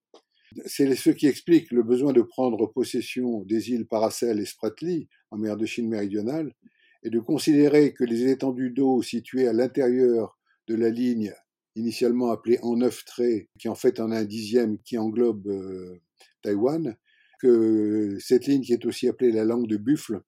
C'est 0.67 0.95
ce 0.95 1.09
qui 1.09 1.25
explique 1.25 1.71
le 1.71 1.81
besoin 1.81 2.13
de 2.13 2.21
prendre 2.21 2.67
possession 2.67 3.41
des 3.41 3.71
îles 3.71 3.87
Paracel 3.87 4.39
et 4.39 4.45
Spratly 4.45 5.09
en 5.31 5.37
mer 5.37 5.57
de 5.57 5.65
Chine 5.65 5.89
méridionale 5.89 6.53
et 7.01 7.09
de 7.09 7.19
considérer 7.19 7.93
que 7.93 8.03
les 8.03 8.27
étendues 8.27 8.69
d'eau 8.69 9.01
situées 9.01 9.47
à 9.47 9.53
l'intérieur 9.53 10.37
de 10.67 10.75
la 10.75 10.89
ligne 10.89 11.33
initialement 11.77 12.31
appelée 12.31 12.59
en 12.61 12.75
neuf 12.77 13.05
traits, 13.05 13.47
qui 13.59 13.69
en 13.69 13.75
fait 13.75 13.99
en 13.99 14.11
un 14.11 14.25
dixième 14.25 14.77
qui 14.79 14.97
englobe 14.97 15.47
euh, 15.47 15.99
Taïwan, 16.41 16.97
que 17.39 18.17
cette 18.19 18.47
ligne 18.47 18.61
qui 18.61 18.73
est 18.73 18.85
aussi 18.85 19.07
appelée 19.07 19.31
la 19.31 19.45
langue 19.45 19.67
de 19.67 19.77
buffle, 19.77 20.21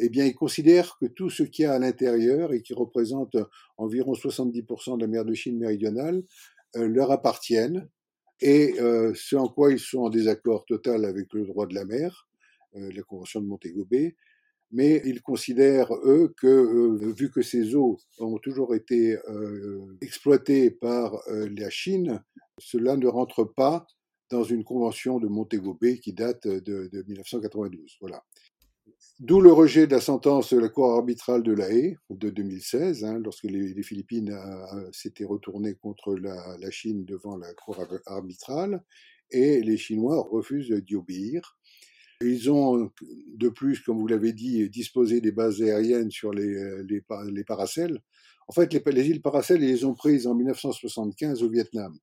eh 0.00 0.08
bien, 0.08 0.24
ils 0.24 0.34
considèrent 0.34 0.96
que 1.00 1.06
tout 1.06 1.28
ce 1.28 1.42
qu'il 1.42 1.64
y 1.64 1.66
a 1.66 1.74
à 1.74 1.78
l'intérieur 1.78 2.52
et 2.52 2.62
qui 2.62 2.72
représente 2.72 3.36
environ 3.76 4.12
70% 4.12 4.96
de 4.96 5.02
la 5.02 5.08
mer 5.08 5.24
de 5.24 5.34
Chine 5.34 5.58
méridionale 5.58 6.22
euh, 6.76 6.88
leur 6.88 7.10
appartiennent 7.10 7.88
et 8.40 8.80
euh, 8.80 9.12
ce 9.14 9.34
en 9.36 9.48
quoi 9.48 9.72
ils 9.72 9.80
sont 9.80 10.00
en 10.00 10.10
désaccord 10.10 10.64
total 10.66 11.04
avec 11.04 11.32
le 11.32 11.44
droit 11.44 11.66
de 11.66 11.74
la 11.74 11.84
mer, 11.84 12.28
la 12.74 13.02
Convention 13.02 13.40
de 13.40 13.46
Montego 13.46 13.84
Bay, 13.86 14.14
mais 14.70 15.00
ils 15.04 15.22
considèrent, 15.22 15.94
eux, 16.04 16.34
que 16.36 16.46
euh, 16.46 17.12
vu 17.12 17.30
que 17.30 17.42
ces 17.42 17.74
eaux 17.74 17.98
ont 18.18 18.38
toujours 18.38 18.74
été 18.74 19.16
euh, 19.28 19.96
exploitées 20.00 20.70
par 20.70 21.22
euh, 21.28 21.48
la 21.56 21.70
Chine, 21.70 22.22
cela 22.58 22.96
ne 22.96 23.06
rentre 23.06 23.44
pas 23.44 23.86
dans 24.30 24.44
une 24.44 24.64
convention 24.64 25.18
de 25.18 25.26
Montego 25.26 25.74
Bay 25.74 25.98
qui 25.98 26.12
date 26.12 26.46
de, 26.46 26.90
1992. 27.06 27.96
Voilà. 28.00 28.22
D'où 29.20 29.40
le 29.40 29.52
rejet 29.52 29.86
de 29.86 29.92
la 29.92 30.00
sentence 30.00 30.52
de 30.52 30.58
la 30.58 30.68
Cour 30.68 30.92
arbitrale 30.92 31.42
de 31.42 31.52
La 31.52 31.68
de 31.70 32.30
2016, 32.30 33.04
hein, 33.04 33.20
lorsque 33.24 33.44
les, 33.44 33.82
Philippines 33.82 34.36
s'étaient 34.92 35.24
retournées 35.24 35.74
contre 35.74 36.14
la, 36.14 36.70
Chine 36.70 37.04
devant 37.04 37.36
la 37.36 37.52
Cour 37.54 37.78
arbitrale, 38.06 38.82
et 39.30 39.60
les 39.60 39.76
Chinois 39.76 40.26
refusent 40.30 40.70
d'y 40.70 40.94
obéir. 40.94 41.57
Ils 42.20 42.50
ont 42.50 42.90
de 43.34 43.48
plus, 43.48 43.80
comme 43.80 43.98
vous 43.98 44.08
l'avez 44.08 44.32
dit, 44.32 44.68
disposé 44.68 45.20
des 45.20 45.32
bases 45.32 45.62
aériennes 45.62 46.10
sur 46.10 46.32
les, 46.32 46.82
les, 46.82 47.02
les 47.30 47.44
paracels 47.44 48.00
En 48.48 48.52
fait, 48.52 48.72
les, 48.72 48.82
les 48.92 49.08
îles 49.08 49.22
Paracel, 49.22 49.62
ils 49.62 49.68
les 49.68 49.84
ont 49.84 49.94
prises 49.94 50.26
en 50.26 50.34
1975 50.34 51.42
au 51.42 51.48
Vietnam. 51.48 51.96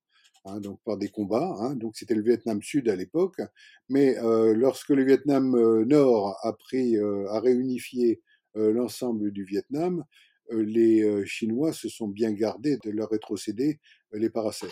Hein, 0.48 0.60
donc 0.60 0.80
par 0.84 0.96
des 0.96 1.08
combats. 1.08 1.56
Hein, 1.58 1.74
donc 1.74 1.96
c'était 1.96 2.14
le 2.14 2.22
Vietnam 2.22 2.62
Sud 2.62 2.88
à 2.88 2.94
l'époque, 2.94 3.40
mais 3.88 4.16
euh, 4.18 4.54
lorsque 4.54 4.90
le 4.90 5.04
Vietnam 5.04 5.56
euh, 5.56 5.84
Nord 5.84 6.38
a 6.42 6.52
pris, 6.52 6.96
euh, 6.96 7.28
a 7.30 7.40
réunifié 7.40 8.20
l'ensemble 8.58 9.32
du 9.32 9.44
Vietnam, 9.44 10.02
les 10.50 11.26
Chinois 11.26 11.74
se 11.74 11.90
sont 11.90 12.08
bien 12.08 12.32
gardés 12.32 12.78
de 12.82 12.90
leur 12.90 13.10
rétrocéder 13.10 13.80
les 14.14 14.30
paracels. 14.30 14.70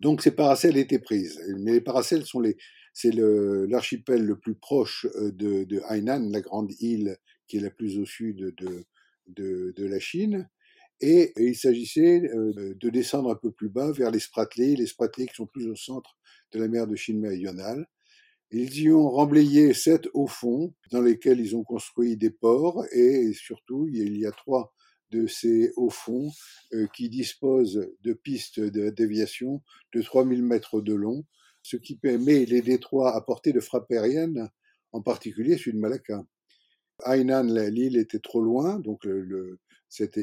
Donc 0.00 0.22
ces 0.22 0.32
paracels 0.32 0.76
étaient 0.76 0.98
prises, 0.98 1.40
mais 1.60 1.74
les 1.74 1.80
paracels 1.80 2.26
sont 2.26 2.40
les, 2.40 2.56
c'est 3.00 3.14
l'archipel 3.14 4.24
le, 4.24 4.38
plus 4.38 4.54
proche 4.54 5.06
de, 5.14 5.64
de, 5.64 5.80
Hainan, 5.88 6.30
la 6.30 6.40
grande 6.40 6.72
île 6.80 7.16
qui 7.46 7.56
est 7.56 7.60
la 7.60 7.70
plus 7.70 7.98
au 7.98 8.04
sud 8.04 8.54
de, 8.56 9.86
la 9.86 9.98
Chine. 9.98 10.48
Et, 11.00 11.32
il 11.36 11.56
s'agissait 11.56 12.22
euh, 12.34 12.74
de 12.74 12.90
descendre 12.90 13.30
un 13.30 13.34
peu 13.34 13.50
plus 13.50 13.70
bas 13.70 13.90
vers 13.90 14.10
les 14.10 14.18
Spratlys, 14.18 14.76
les 14.76 14.86
Spratlys 14.86 15.28
qui 15.28 15.34
sont 15.34 15.46
plus 15.46 15.68
au 15.68 15.74
centre 15.74 16.18
de 16.52 16.60
la 16.60 16.68
mer 16.68 16.86
de 16.86 16.94
Chine 16.94 17.20
méridionale. 17.20 17.86
Ils 18.50 18.80
y 18.80 18.90
ont 18.90 19.08
remblayé 19.08 19.72
sept 19.72 20.08
hauts 20.12 20.26
fonds 20.26 20.74
dans 20.90 21.00
lesquels 21.00 21.40
ils 21.40 21.56
ont 21.56 21.64
construit 21.64 22.16
des 22.16 22.30
ports 22.30 22.84
et 22.92 23.32
surtout 23.32 23.88
il 23.88 24.18
y 24.18 24.26
a 24.26 24.32
trois 24.32 24.74
de 25.10 25.26
ces 25.26 25.72
hauts 25.76 25.90
fonds 25.90 26.30
euh, 26.72 26.86
qui 26.94 27.08
disposent 27.08 27.88
de 28.02 28.12
pistes 28.12 28.60
de 28.60 28.90
déviation 28.90 29.62
de 29.94 30.02
3000 30.02 30.42
mètres 30.42 30.80
de 30.80 30.94
long, 30.94 31.24
ce 31.70 31.76
qui 31.76 31.94
permet 31.94 32.44
les 32.46 32.62
détroits 32.62 33.14
à 33.14 33.20
portée 33.20 33.52
de 33.52 33.60
frappe 33.60 33.92
aérienne, 33.92 34.50
en 34.90 35.02
particulier 35.02 35.56
celui 35.56 35.74
de 35.74 35.78
Malacca. 35.78 36.24
Hainan, 37.04 37.44
l'île 37.44 37.96
était 37.96 38.18
trop 38.18 38.42
loin, 38.42 38.80
donc 38.80 39.06
cette, 39.88 40.16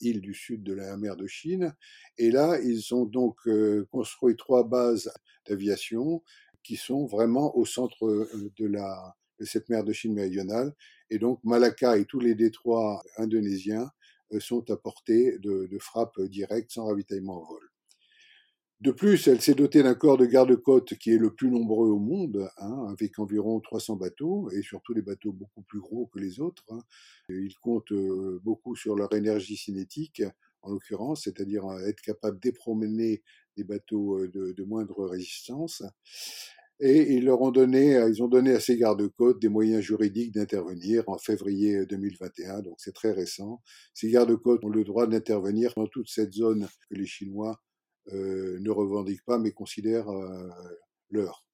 île 0.00 0.20
du 0.20 0.34
sud 0.34 0.62
de 0.62 0.74
la 0.74 0.98
mer 0.98 1.16
de 1.16 1.26
Chine. 1.26 1.74
Et 2.18 2.30
là, 2.30 2.60
ils 2.60 2.94
ont 2.94 3.06
donc 3.06 3.36
euh, 3.46 3.88
construit 3.90 4.36
trois 4.36 4.64
bases 4.64 5.10
d'aviation 5.48 6.22
qui 6.62 6.76
sont 6.76 7.06
vraiment 7.06 7.56
au 7.56 7.64
centre 7.64 8.06
euh, 8.06 8.52
de 8.58 9.46
cette 9.46 9.70
mer 9.70 9.84
de 9.84 9.94
Chine 9.94 10.12
méridionale. 10.12 10.74
Et 11.08 11.18
donc, 11.18 11.40
Malacca 11.44 11.96
et 11.96 12.04
tous 12.04 12.20
les 12.20 12.34
détroits 12.34 13.02
indonésiens 13.16 13.90
euh, 14.34 14.40
sont 14.40 14.70
à 14.70 14.76
portée 14.76 15.38
de, 15.38 15.66
de 15.66 15.78
frappe 15.78 16.20
directe 16.20 16.72
sans 16.72 16.86
ravitaillement 16.86 17.42
en 17.42 17.46
vol. 17.46 17.69
De 18.80 18.92
plus, 18.92 19.28
elle 19.28 19.42
s'est 19.42 19.54
dotée 19.54 19.82
d'un 19.82 19.94
corps 19.94 20.16
de 20.16 20.24
garde-côte 20.24 20.94
qui 20.94 21.12
est 21.12 21.18
le 21.18 21.34
plus 21.34 21.50
nombreux 21.50 21.90
au 21.90 21.98
monde, 21.98 22.48
hein, 22.56 22.86
avec 22.88 23.18
environ 23.18 23.60
300 23.60 23.96
bateaux, 23.96 24.50
et 24.52 24.62
surtout 24.62 24.94
des 24.94 25.02
bateaux 25.02 25.32
beaucoup 25.32 25.60
plus 25.60 25.80
gros 25.80 26.06
que 26.06 26.18
les 26.18 26.40
autres. 26.40 26.64
Hein. 26.70 26.80
Ils 27.28 27.58
comptent 27.60 27.92
euh, 27.92 28.40
beaucoup 28.42 28.74
sur 28.74 28.96
leur 28.96 29.12
énergie 29.14 29.58
cinétique, 29.58 30.22
en 30.62 30.70
l'occurrence, 30.72 31.24
c'est-à-dire 31.24 31.66
euh, 31.66 31.88
être 31.88 32.00
capable 32.00 32.38
d'épromener 32.40 33.22
des 33.58 33.64
bateaux 33.64 34.18
euh, 34.18 34.54
de, 34.56 34.64
moindre 34.64 35.04
résistance. 35.04 35.82
Et 36.80 37.16
ils 37.16 37.26
leur 37.26 37.42
ont 37.42 37.50
donné, 37.50 38.02
ils 38.08 38.22
ont 38.22 38.28
donné 38.28 38.52
à 38.52 38.60
ces 38.60 38.78
gardes-côtes 38.78 39.42
des 39.42 39.50
moyens 39.50 39.82
juridiques 39.82 40.32
d'intervenir 40.32 41.06
en 41.06 41.18
février 41.18 41.84
2021, 41.84 42.62
donc 42.62 42.76
c'est 42.78 42.94
très 42.94 43.12
récent. 43.12 43.60
Ces 43.92 44.10
gardes-côtes 44.10 44.64
ont 44.64 44.70
le 44.70 44.84
droit 44.84 45.06
d'intervenir 45.06 45.74
dans 45.76 45.86
toute 45.86 46.08
cette 46.08 46.32
zone 46.32 46.66
que 46.88 46.94
les 46.94 47.04
Chinois 47.04 47.60
ne 48.12 48.70
revendiquent 48.70 49.24
pas 49.24 49.38
mais 49.38 49.52
considèrent 49.52 50.10
euh, 50.10 50.48
leur. 51.10 51.44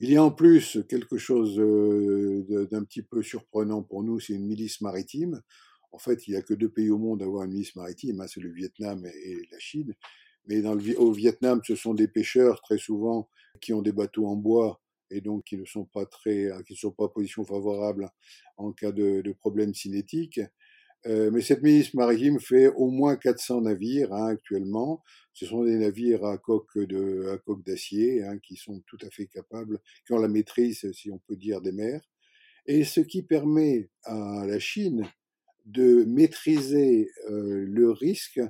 Il 0.00 0.10
y 0.10 0.16
a 0.16 0.24
en 0.24 0.32
plus 0.32 0.78
quelque 0.88 1.16
chose 1.16 1.58
euh, 1.60 2.66
d'un 2.70 2.82
petit 2.84 3.02
peu 3.02 3.22
surprenant 3.22 3.82
pour 3.82 4.02
nous, 4.02 4.18
c'est 4.18 4.32
une 4.32 4.46
milice 4.46 4.80
maritime. 4.80 5.40
En 5.92 5.98
fait, 5.98 6.26
il 6.26 6.32
n'y 6.32 6.36
a 6.36 6.42
que 6.42 6.54
deux 6.54 6.70
pays 6.70 6.90
au 6.90 6.98
monde 6.98 7.22
à 7.22 7.26
avoir 7.26 7.44
une 7.44 7.52
milice 7.52 7.76
maritime, 7.76 8.20
hein, 8.20 8.26
c'est 8.26 8.40
le 8.40 8.50
Vietnam 8.50 9.06
et 9.06 9.48
la 9.50 9.58
Chine. 9.58 9.94
Mais 10.46 10.64
au 10.96 11.12
Vietnam, 11.12 11.60
ce 11.64 11.76
sont 11.76 11.94
des 11.94 12.08
pêcheurs 12.08 12.60
très 12.62 12.78
souvent 12.78 13.28
qui 13.60 13.72
ont 13.72 13.82
des 13.82 13.92
bateaux 13.92 14.26
en 14.26 14.34
bois 14.34 14.80
et 15.10 15.20
donc 15.20 15.44
qui 15.44 15.56
ne 15.56 15.64
sont 15.64 15.84
pas 15.84 16.04
très, 16.04 16.50
qui 16.66 16.72
ne 16.72 16.78
sont 16.78 16.90
pas 16.90 17.04
en 17.04 17.08
position 17.08 17.44
favorable 17.44 18.10
en 18.56 18.72
cas 18.72 18.90
de, 18.90 19.20
de 19.20 19.32
problème 19.32 19.72
cinétique. 19.72 20.40
Euh, 21.06 21.30
mais 21.32 21.40
cette 21.42 21.62
milice 21.62 21.94
maritime 21.94 22.38
fait 22.38 22.68
au 22.68 22.88
moins 22.90 23.16
400 23.16 23.62
navires 23.62 24.12
hein, 24.12 24.26
actuellement. 24.28 25.02
Ce 25.32 25.46
sont 25.46 25.64
des 25.64 25.76
navires 25.76 26.24
à 26.24 26.38
coque 26.38 26.78
de 26.78 27.30
à 27.32 27.38
coque 27.38 27.64
d'acier 27.64 28.22
hein, 28.22 28.38
qui 28.38 28.56
sont 28.56 28.80
tout 28.86 28.98
à 29.02 29.10
fait 29.10 29.26
capables, 29.26 29.80
qui 30.06 30.12
ont 30.12 30.18
la 30.18 30.28
maîtrise, 30.28 30.90
si 30.92 31.10
on 31.10 31.18
peut 31.18 31.36
dire, 31.36 31.60
des 31.60 31.72
mers. 31.72 32.02
Et 32.66 32.84
ce 32.84 33.00
qui 33.00 33.22
permet 33.22 33.90
à 34.04 34.44
la 34.46 34.60
Chine 34.60 35.08
de 35.66 36.04
maîtriser 36.04 37.10
euh, 37.30 37.64
le 37.66 37.90
risque 37.90 38.40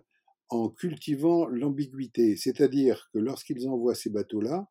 en 0.48 0.68
cultivant 0.68 1.46
l'ambiguïté. 1.46 2.36
C'est-à-dire 2.36 3.08
que 3.12 3.18
lorsqu'ils 3.18 3.68
envoient 3.68 3.94
ces 3.94 4.10
bateaux-là, 4.10 4.68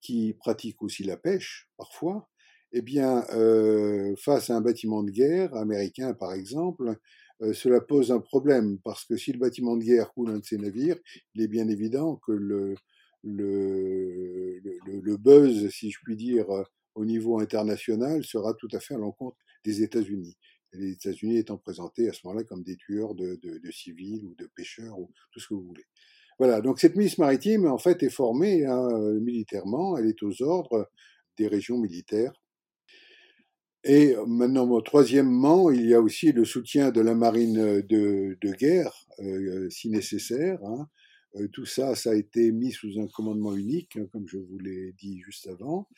qui 0.00 0.34
pratiquent 0.34 0.82
aussi 0.82 1.02
la 1.02 1.16
pêche 1.16 1.68
parfois, 1.76 2.28
eh 2.72 2.82
bien, 2.82 3.24
euh, 3.32 4.14
face 4.16 4.50
à 4.50 4.56
un 4.56 4.60
bâtiment 4.60 5.02
de 5.02 5.10
guerre 5.10 5.54
américain, 5.54 6.12
par 6.12 6.32
exemple, 6.34 6.98
euh, 7.42 7.52
cela 7.52 7.80
pose 7.80 8.12
un 8.12 8.20
problème 8.20 8.78
parce 8.84 9.04
que 9.04 9.16
si 9.16 9.32
le 9.32 9.38
bâtiment 9.38 9.76
de 9.76 9.84
guerre 9.84 10.12
coule 10.12 10.30
un 10.30 10.38
de 10.38 10.44
ces 10.44 10.58
navires, 10.58 10.96
il 11.34 11.42
est 11.42 11.48
bien 11.48 11.68
évident 11.68 12.16
que 12.16 12.32
le, 12.32 12.74
le, 13.24 14.60
le, 14.86 15.16
buzz, 15.16 15.68
si 15.70 15.90
je 15.90 15.98
puis 16.04 16.16
dire, 16.16 16.48
euh, 16.50 16.62
au 16.94 17.04
niveau 17.04 17.40
international 17.40 18.24
sera 18.24 18.54
tout 18.54 18.68
à 18.72 18.80
fait 18.80 18.94
à 18.94 18.98
l'encontre 18.98 19.36
des 19.64 19.82
États-Unis. 19.82 20.36
Les 20.72 20.92
États-Unis 20.92 21.38
étant 21.38 21.58
présentés 21.58 22.08
à 22.08 22.12
ce 22.12 22.20
moment-là 22.24 22.44
comme 22.44 22.62
des 22.62 22.76
tueurs 22.76 23.14
de, 23.14 23.38
de, 23.42 23.58
de, 23.58 23.70
civils 23.70 24.24
ou 24.24 24.34
de 24.36 24.48
pêcheurs 24.54 24.98
ou 24.98 25.10
tout 25.32 25.40
ce 25.40 25.48
que 25.48 25.54
vous 25.54 25.64
voulez. 25.64 25.84
Voilà, 26.38 26.60
donc 26.60 26.80
cette 26.80 26.96
milice 26.96 27.18
maritime 27.18 27.66
en 27.66 27.78
fait 27.78 28.02
est 28.02 28.10
formée 28.10 28.64
hein, 28.64 28.88
militairement, 29.20 29.96
elle 29.96 30.06
est 30.06 30.22
aux 30.24 30.42
ordres 30.42 30.90
des 31.38 31.46
régions 31.46 31.78
militaires 31.78 32.32
et 33.84 34.14
maintenant, 34.26 34.80
troisièmement, 34.80 35.70
il 35.70 35.86
y 35.86 35.94
a 35.94 36.00
aussi 36.00 36.32
le 36.32 36.44
soutien 36.44 36.90
de 36.90 37.00
la 37.00 37.14
marine 37.14 37.82
de, 37.82 38.36
de 38.40 38.52
guerre, 38.52 39.06
euh, 39.20 39.68
si 39.70 39.90
nécessaire. 39.90 40.58
Hein. 40.64 40.88
Euh, 41.36 41.48
tout 41.48 41.66
ça, 41.66 41.94
ça 41.94 42.10
a 42.10 42.14
été 42.14 42.52
mis 42.52 42.72
sous 42.72 42.98
un 42.98 43.06
commandement 43.08 43.54
unique, 43.54 43.96
hein, 43.96 44.06
comme 44.12 44.26
je 44.28 44.38
vous 44.38 44.58
l'ai 44.58 44.94
dit 44.98 45.20
juste 45.20 45.48
avant. 45.48 45.88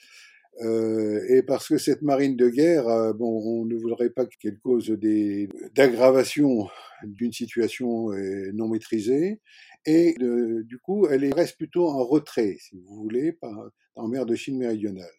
Euh, 0.62 1.20
et 1.28 1.42
parce 1.42 1.68
que 1.68 1.76
cette 1.76 2.02
marine 2.02 2.36
de 2.36 2.48
guerre, 2.48 2.88
euh, 2.88 3.12
bon, 3.12 3.42
on 3.44 3.66
ne 3.66 3.76
voudrait 3.76 4.10
pas 4.10 4.24
qu'elle 4.26 4.58
cause 4.58 4.88
des 4.88 5.48
d'aggravation 5.74 6.68
d'une 7.04 7.32
situation 7.32 8.10
euh, 8.12 8.50
non 8.54 8.68
maîtrisée, 8.68 9.40
et 9.84 10.16
du 10.64 10.78
coup, 10.78 11.06
elle 11.06 11.32
reste 11.32 11.56
plutôt 11.58 11.88
en 11.88 12.04
retrait, 12.04 12.56
si 12.58 12.76
vous 12.76 12.96
voulez, 12.96 13.38
en 13.94 14.08
mer 14.08 14.26
de 14.26 14.34
Chine 14.34 14.58
méridionale. 14.58 15.12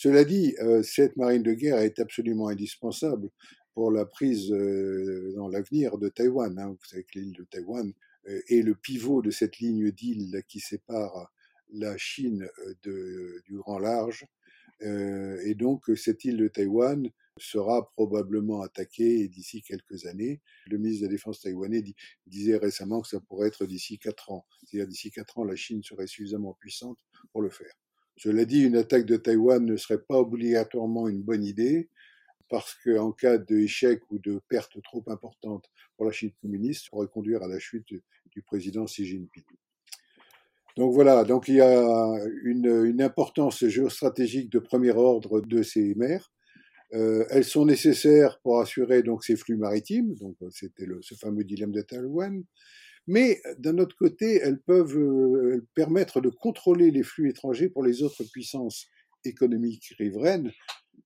Cela 0.00 0.24
dit, 0.24 0.54
euh, 0.60 0.80
cette 0.84 1.16
marine 1.16 1.42
de 1.42 1.54
guerre 1.54 1.78
est 1.78 1.98
absolument 1.98 2.46
indispensable 2.46 3.30
pour 3.74 3.90
la 3.90 4.06
prise 4.06 4.52
euh, 4.52 5.32
dans 5.34 5.48
l'avenir 5.48 5.98
de 5.98 6.08
Taïwan. 6.08 6.56
Hein. 6.56 6.68
Vous 6.68 6.84
savez 6.84 7.02
que 7.02 7.18
l'île 7.18 7.32
de 7.32 7.42
Taïwan 7.42 7.92
euh, 8.28 8.40
est 8.46 8.62
le 8.62 8.76
pivot 8.76 9.22
de 9.22 9.32
cette 9.32 9.58
ligne 9.58 9.90
d'îles 9.90 10.44
qui 10.46 10.60
sépare 10.60 11.32
la 11.72 11.98
Chine 11.98 12.48
du 12.84 13.56
Grand 13.56 13.80
Large. 13.80 14.24
et 14.80 15.54
donc, 15.56 15.90
cette 15.96 16.24
île 16.24 16.36
de 16.36 16.46
Taïwan 16.46 17.10
sera 17.36 17.90
probablement 17.94 18.62
attaquée 18.62 19.26
d'ici 19.26 19.62
quelques 19.62 20.06
années. 20.06 20.40
Le 20.66 20.78
ministre 20.78 21.02
de 21.02 21.06
la 21.06 21.12
Défense 21.14 21.40
taïwanais 21.40 21.82
disait 22.24 22.56
récemment 22.56 23.00
que 23.00 23.08
ça 23.08 23.18
pourrait 23.18 23.48
être 23.48 23.66
d'ici 23.66 23.98
quatre 23.98 24.30
ans. 24.30 24.46
C'est-à-dire 24.62 24.86
d'ici 24.86 25.10
quatre 25.10 25.38
ans, 25.38 25.44
la 25.44 25.56
Chine 25.56 25.82
serait 25.82 26.06
suffisamment 26.06 26.54
puissante 26.54 26.98
pour 27.32 27.42
le 27.42 27.50
faire. 27.50 27.74
Cela 28.18 28.44
dit, 28.44 28.64
une 28.64 28.76
attaque 28.76 29.06
de 29.06 29.16
Taïwan 29.16 29.64
ne 29.64 29.76
serait 29.76 30.02
pas 30.02 30.18
obligatoirement 30.18 31.08
une 31.08 31.22
bonne 31.22 31.44
idée, 31.44 31.88
parce 32.48 32.74
qu'en 32.84 33.12
cas 33.12 33.38
d'échec 33.38 34.00
ou 34.10 34.18
de 34.18 34.40
perte 34.48 34.82
trop 34.82 35.04
importante 35.06 35.70
pour 35.96 36.06
la 36.06 36.12
Chine 36.12 36.32
communiste, 36.42 36.84
ça 36.84 36.90
pourrait 36.90 37.06
conduire 37.06 37.42
à 37.42 37.48
la 37.48 37.58
chute 37.58 37.94
du 38.32 38.42
président 38.42 38.86
Xi 38.86 39.06
Jinping. 39.06 39.44
Donc 40.76 40.94
voilà, 40.94 41.24
il 41.46 41.54
y 41.54 41.60
a 41.60 42.24
une, 42.44 43.02
importance 43.02 43.66
géostratégique 43.66 44.50
de 44.50 44.58
premier 44.58 44.92
ordre 44.92 45.40
de 45.40 45.62
ces 45.62 45.94
mers. 45.94 46.32
Euh, 46.94 47.24
elles 47.30 47.44
sont 47.44 47.66
nécessaires 47.66 48.40
pour 48.42 48.60
assurer 48.60 49.02
donc 49.02 49.22
ces 49.24 49.36
flux 49.36 49.56
maritimes, 49.56 50.14
donc 50.14 50.36
c'était 50.50 50.86
ce 51.02 51.14
fameux 51.14 51.44
dilemme 51.44 51.72
de 51.72 51.82
Taïwan, 51.82 52.42
mais 53.08 53.40
d'un 53.58 53.78
autre 53.78 53.96
côté, 53.96 54.36
elles 54.36 54.60
peuvent 54.60 54.98
euh, 54.98 55.66
permettre 55.74 56.20
de 56.20 56.28
contrôler 56.28 56.90
les 56.90 57.02
flux 57.02 57.30
étrangers 57.30 57.70
pour 57.70 57.82
les 57.82 58.02
autres 58.02 58.22
puissances 58.22 58.86
économiques 59.24 59.94
riveraines, 59.98 60.52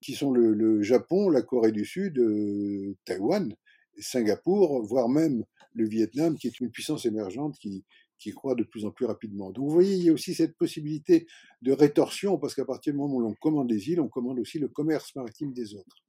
qui 0.01 0.13
sont 0.13 0.31
le, 0.31 0.81
Japon, 0.81 1.29
la 1.29 1.41
Corée 1.41 1.71
du 1.71 1.85
Sud, 1.85 2.19
euh, 2.19 2.93
Taïwan, 3.05 3.55
Singapour, 3.97 4.83
voire 4.83 5.07
même 5.07 5.45
le 5.73 5.87
Vietnam, 5.87 6.37
qui 6.37 6.47
est 6.47 6.59
une 6.59 6.69
puissance 6.69 7.05
émergente 7.05 7.57
qui, 7.57 7.85
qui 8.19 8.31
croît 8.31 8.55
de 8.55 8.63
plus 8.63 8.83
en 8.85 8.91
plus 8.91 9.05
rapidement. 9.05 9.51
Donc 9.51 9.65
vous 9.65 9.73
voyez, 9.73 9.95
il 9.95 10.03
y 10.03 10.09
a 10.09 10.13
aussi 10.13 10.33
cette 10.33 10.57
possibilité 10.57 11.25
de 11.61 11.71
rétorsion, 11.71 12.37
parce 12.37 12.53
qu'à 12.53 12.65
partir 12.65 12.91
du 12.91 12.99
moment 12.99 13.15
où 13.15 13.21
l'on 13.21 13.33
commande 13.33 13.69
des 13.69 13.89
îles, 13.89 14.01
on 14.01 14.09
commande 14.09 14.39
aussi 14.39 14.59
le 14.59 14.67
commerce 14.67 15.15
maritime 15.15 15.53
des 15.53 15.73
autres. 15.73 16.03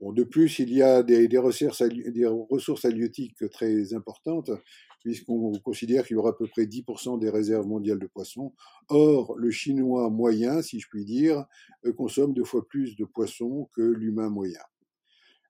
Bon, 0.00 0.12
de 0.12 0.24
plus, 0.24 0.58
il 0.58 0.72
y 0.72 0.82
a 0.82 1.04
des, 1.04 1.38
ressources, 1.38 1.82
des 1.82 2.26
ressources 2.26 2.84
halieutiques 2.84 3.48
très 3.50 3.94
importantes, 3.94 4.50
puisqu'on 5.04 5.56
considère 5.60 6.04
qu'il 6.04 6.14
y 6.14 6.18
aura 6.18 6.30
à 6.30 6.32
peu 6.32 6.48
près 6.48 6.64
10% 6.64 7.20
des 7.20 7.30
réserves 7.30 7.66
mondiales 7.66 8.00
de 8.00 8.06
poissons. 8.06 8.52
Or, 8.88 9.36
le 9.36 9.52
chinois 9.52 10.10
moyen, 10.10 10.62
si 10.62 10.80
je 10.80 10.88
puis 10.88 11.04
dire, 11.04 11.44
consomme 11.96 12.34
deux 12.34 12.44
fois 12.44 12.66
plus 12.66 12.96
de 12.96 13.04
poissons 13.04 13.68
que 13.76 13.82
l'humain 13.82 14.30
moyen. 14.30 14.60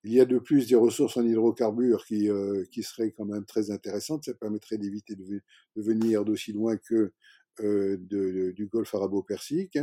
Il 0.03 0.13
y 0.13 0.21
a 0.21 0.27
de 0.27 0.39
plus 0.39 0.69
des 0.69 0.75
ressources 0.75 1.17
en 1.17 1.25
hydrocarbures 1.25 2.05
qui, 2.05 2.29
euh, 2.29 2.65
qui 2.71 2.83
seraient 2.83 3.13
quand 3.13 3.25
même 3.25 3.47
très 3.47 3.71
intéressantes. 3.71 4.25
Ça 4.25 4.35
permettrait 4.35 4.77
d'éviter 4.77 5.15
de, 5.15 5.41
venir 5.77 6.27
d'aussi 6.27 6.53
loin 6.53 6.77
que 6.77 7.13
euh, 7.61 7.97
du 7.97 8.67
golfe 8.67 8.95
arabo-persique. 8.95 9.79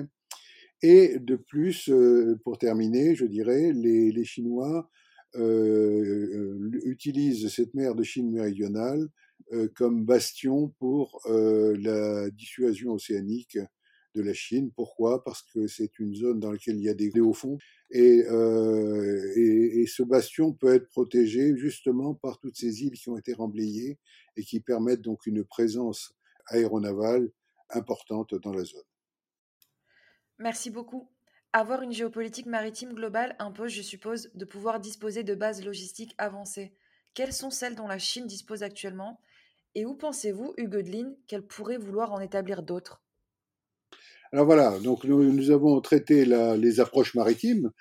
Et 0.84 1.20
de 1.20 1.36
plus, 1.36 1.90
euh, 1.90 2.40
pour 2.44 2.58
terminer, 2.58 3.16
je 3.16 3.26
dirais, 3.26 3.72
les, 3.74 4.24
Chinois 4.26 4.90
euh, 5.36 6.70
utilisent 6.84 7.48
cette 7.50 7.74
mer 7.74 7.96
de 7.96 8.04
Chine 8.04 8.32
méridionale 8.32 9.08
comme 9.76 10.06
bastion 10.06 10.70
pour 10.80 11.22
la 11.28 12.30
dissuasion 12.30 12.94
océanique 12.94 13.58
de 14.14 14.22
la 14.22 14.34
Chine. 14.34 14.72
Pourquoi? 14.72 15.24
Parce 15.24 15.42
que 15.42 15.68
c'est 15.68 16.00
une 16.00 16.16
zone 16.16 16.40
dans 16.40 16.52
laquelle 16.52 16.78
il 16.78 16.84
y 16.84 16.90
a 16.90 16.94
des 16.94 17.12
hauts 17.20 17.34
fonds 17.34 17.58
et, 17.90 18.24
euh, 18.30 19.34
et, 19.36 19.82
et, 19.82 19.88
ce 19.88 20.04
bastion 20.04 20.54
peut 20.54 20.74
être 20.74 20.88
protégé 20.88 21.56
justement 21.58 22.14
par 22.14 22.40
toutes 22.40 22.58
ces 22.58 22.84
îles 22.84 22.98
qui 22.98 23.10
ont 23.10 23.18
été 23.18 23.34
remblayées 23.34 24.00
et 24.36 24.44
qui 24.44 24.60
permettent 24.60 25.02
donc 25.02 25.26
une 25.26 25.44
présence 25.44 26.14
aéronavale 26.48 27.32
importante 27.70 28.36
dans 28.36 28.54
la 28.54 28.64
zone. 28.64 28.84
Merci 30.40 30.70
beaucoup. 30.70 31.10
Avoir 31.54 31.82
une 31.82 31.92
géopolitique 31.92 32.46
maritime 32.46 32.94
globale 32.94 33.36
impose, 33.40 33.72
je 33.72 33.82
suppose, 33.82 34.32
de 34.34 34.46
pouvoir 34.46 34.80
disposer 34.80 35.24
de 35.24 35.36
bases 35.36 35.64
logistiques 35.64 36.16
avancées. 36.18 36.74
Quelles 37.14 37.34
sont 37.34 37.50
celles 37.50 37.76
dont 37.76 37.88
la 37.88 38.00
Chine 38.00 38.26
dispose 38.26 38.64
actuellement? 38.64 39.20
Et 39.76 39.86
où 39.86 39.94
pensez-vous, 39.96 40.54
Delin, 40.58 41.14
qu'elle 41.28 41.44
pourrait 41.44 41.78
vouloir 41.78 42.12
en 42.12 42.20
établir 42.20 42.64
d'autres? 42.64 43.02
Alors 44.34 44.46
voilà, 44.46 44.80
donc 44.80 45.04
nous, 45.04 45.52
avons 45.52 45.80
traité 45.82 46.26
les 46.26 46.80
approches 46.80 47.16
maritimes. 47.16 47.72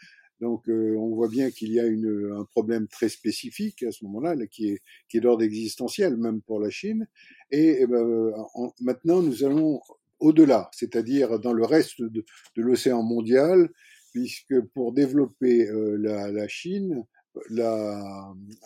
Donc 0.40 0.68
euh, 0.68 0.96
on 0.96 1.14
voit 1.14 1.28
bien 1.28 1.50
qu'il 1.50 1.72
y 1.72 1.80
a 1.80 1.84
un 1.84 2.44
problème 2.46 2.88
très 2.88 3.08
spécifique 3.08 3.82
à 3.82 3.92
ce 3.92 4.04
moment-là, 4.04 4.34
qui 4.46 4.70
est, 4.70 4.80
qui 5.08 5.18
est 5.18 5.20
d'ordre 5.20 5.42
existentiel 5.42 6.16
même 6.16 6.40
pour 6.42 6.60
la 6.60 6.70
Chine. 6.70 7.06
Et, 7.50 7.82
et 7.82 7.86
ben, 7.86 8.32
en, 8.54 8.72
maintenant 8.80 9.22
nous 9.22 9.44
allons 9.44 9.80
au-delà, 10.18 10.70
c'est-à-dire 10.72 11.38
dans 11.40 11.52
le 11.52 11.64
reste 11.64 12.02
de, 12.02 12.24
l'océan 12.56 13.02
mondial, 13.02 13.68
puisque 14.12 14.60
pour 14.74 14.92
développer 14.92 15.68
euh, 15.68 15.96
la, 15.98 16.48
Chine, 16.48 17.04
le 17.48 18.56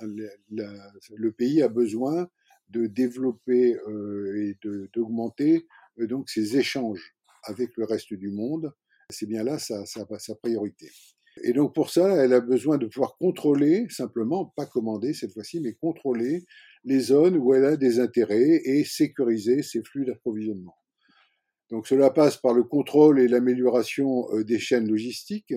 pays 1.31 1.63
a 1.63 1.69
besoin 1.69 2.29
de 2.75 2.87
développer 2.87 3.77
euh, 3.89 4.37
et 4.37 4.59
d'augmenter 4.95 5.67
euh, 6.01 6.07
donc 6.07 6.29
ses 6.29 6.57
échanges 6.57 7.15
avec 7.45 7.77
le 7.77 7.85
reste 7.85 8.13
du 8.13 8.31
monde, 8.31 8.73
c'est 9.11 9.27
bien 9.27 9.45
là 9.45 9.59
sa, 9.59 9.85
sa, 9.87 10.35
priorité. 10.37 10.91
Et 11.43 11.53
donc 11.53 11.75
pour 11.75 11.91
ça, 11.91 12.25
elle 12.25 12.33
a 12.33 12.41
besoin 12.41 12.79
de 12.79 12.87
pouvoir 12.87 13.17
contrôler, 13.19 13.87
simplement, 13.91 14.53
pas 14.57 14.67
commander 14.67 15.13
cette 15.15 15.33
fois-ci, 15.33 15.61
mais 15.61 15.75
contrôler 15.75 16.45
les 16.85 17.01
zones 17.01 17.37
où 17.37 17.55
elle 17.55 17.65
a 17.65 17.77
des 17.77 18.01
intérêts 18.01 18.61
et 18.65 18.85
sécuriser 18.85 19.63
ses 19.63 19.83
flux 19.83 20.05
d'approvisionnement. 20.05 20.77
Donc 21.71 21.87
cela 21.87 22.11
passe 22.11 22.37
par 22.37 22.55
le 22.55 22.65
contrôle 22.65 23.21
et 23.21 23.29
l'amélioration 23.29 24.27
euh, 24.33 24.45
des 24.45 24.59
chaînes 24.59 24.89
logistiques, 24.89 25.55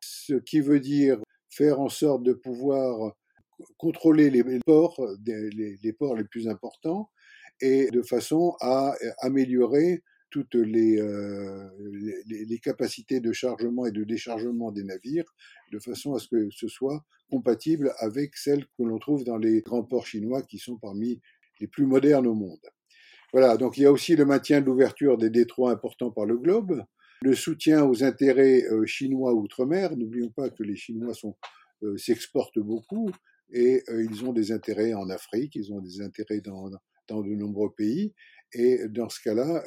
ce 0.00 0.34
qui 0.34 0.60
veut 0.60 0.80
dire 0.80 1.18
faire 1.50 1.80
en 1.80 1.88
sorte 1.88 2.22
de 2.22 2.32
pouvoir 2.32 3.14
contrôler 3.76 4.30
les 4.30 4.44
ports, 4.60 5.00
les, 5.24 5.78
les 5.82 5.92
ports 5.92 6.16
les 6.16 6.24
plus 6.24 6.48
importants, 6.48 7.10
et 7.60 7.90
de 7.90 8.02
façon 8.02 8.54
à 8.60 8.94
améliorer 9.20 10.02
toutes 10.30 10.54
les, 10.54 11.00
euh, 11.00 11.68
les, 12.26 12.58
capacités 12.58 13.20
de 13.20 13.32
chargement 13.32 13.86
et 13.86 13.92
de 13.92 14.04
déchargement 14.04 14.72
des 14.72 14.84
navires, 14.84 15.32
de 15.72 15.78
façon 15.78 16.14
à 16.14 16.18
ce 16.18 16.28
que 16.28 16.50
ce 16.50 16.68
soit 16.68 17.04
compatible 17.30 17.92
avec 17.98 18.36
celles 18.36 18.66
que 18.66 18.82
l'on 18.82 18.98
trouve 18.98 19.24
dans 19.24 19.38
les 19.38 19.60
grands 19.62 19.84
ports 19.84 20.06
chinois 20.06 20.42
qui 20.42 20.58
sont 20.58 20.76
parmi 20.76 21.20
les 21.60 21.66
plus 21.66 21.86
modernes 21.86 22.26
au 22.26 22.34
monde. 22.34 22.60
Voilà, 23.32 23.56
donc 23.56 23.78
il 23.78 23.82
y 23.82 23.86
a 23.86 23.92
aussi 23.92 24.16
le 24.16 24.24
maintien 24.24 24.60
de 24.60 24.66
l'ouverture 24.66 25.16
des 25.16 25.30
détroits 25.30 25.70
importants 25.70 26.10
par 26.10 26.26
le 26.26 26.36
globe, 26.36 26.84
le 27.22 27.34
soutien 27.34 27.84
aux 27.84 28.04
intérêts 28.04 28.64
euh, 28.70 28.84
chinois 28.84 29.32
outre-mer. 29.32 29.96
N'oublions 29.96 30.30
pas 30.30 30.50
que 30.50 30.62
les 30.62 30.76
Chinois 30.76 31.12
euh, 31.82 31.96
s'exportent 31.96 32.58
beaucoup 32.58 33.10
et 33.50 33.82
ils 33.88 34.24
ont 34.24 34.32
des 34.32 34.52
intérêts 34.52 34.94
en 34.94 35.08
Afrique, 35.08 35.54
ils 35.54 35.72
ont 35.72 35.80
des 35.80 36.00
intérêts 36.00 36.40
dans, 36.40 36.70
dans 37.08 37.22
de 37.22 37.34
nombreux 37.34 37.72
pays. 37.72 38.12
Et 38.52 38.88
dans 38.88 39.08
ce 39.08 39.20
cas-là, 39.20 39.64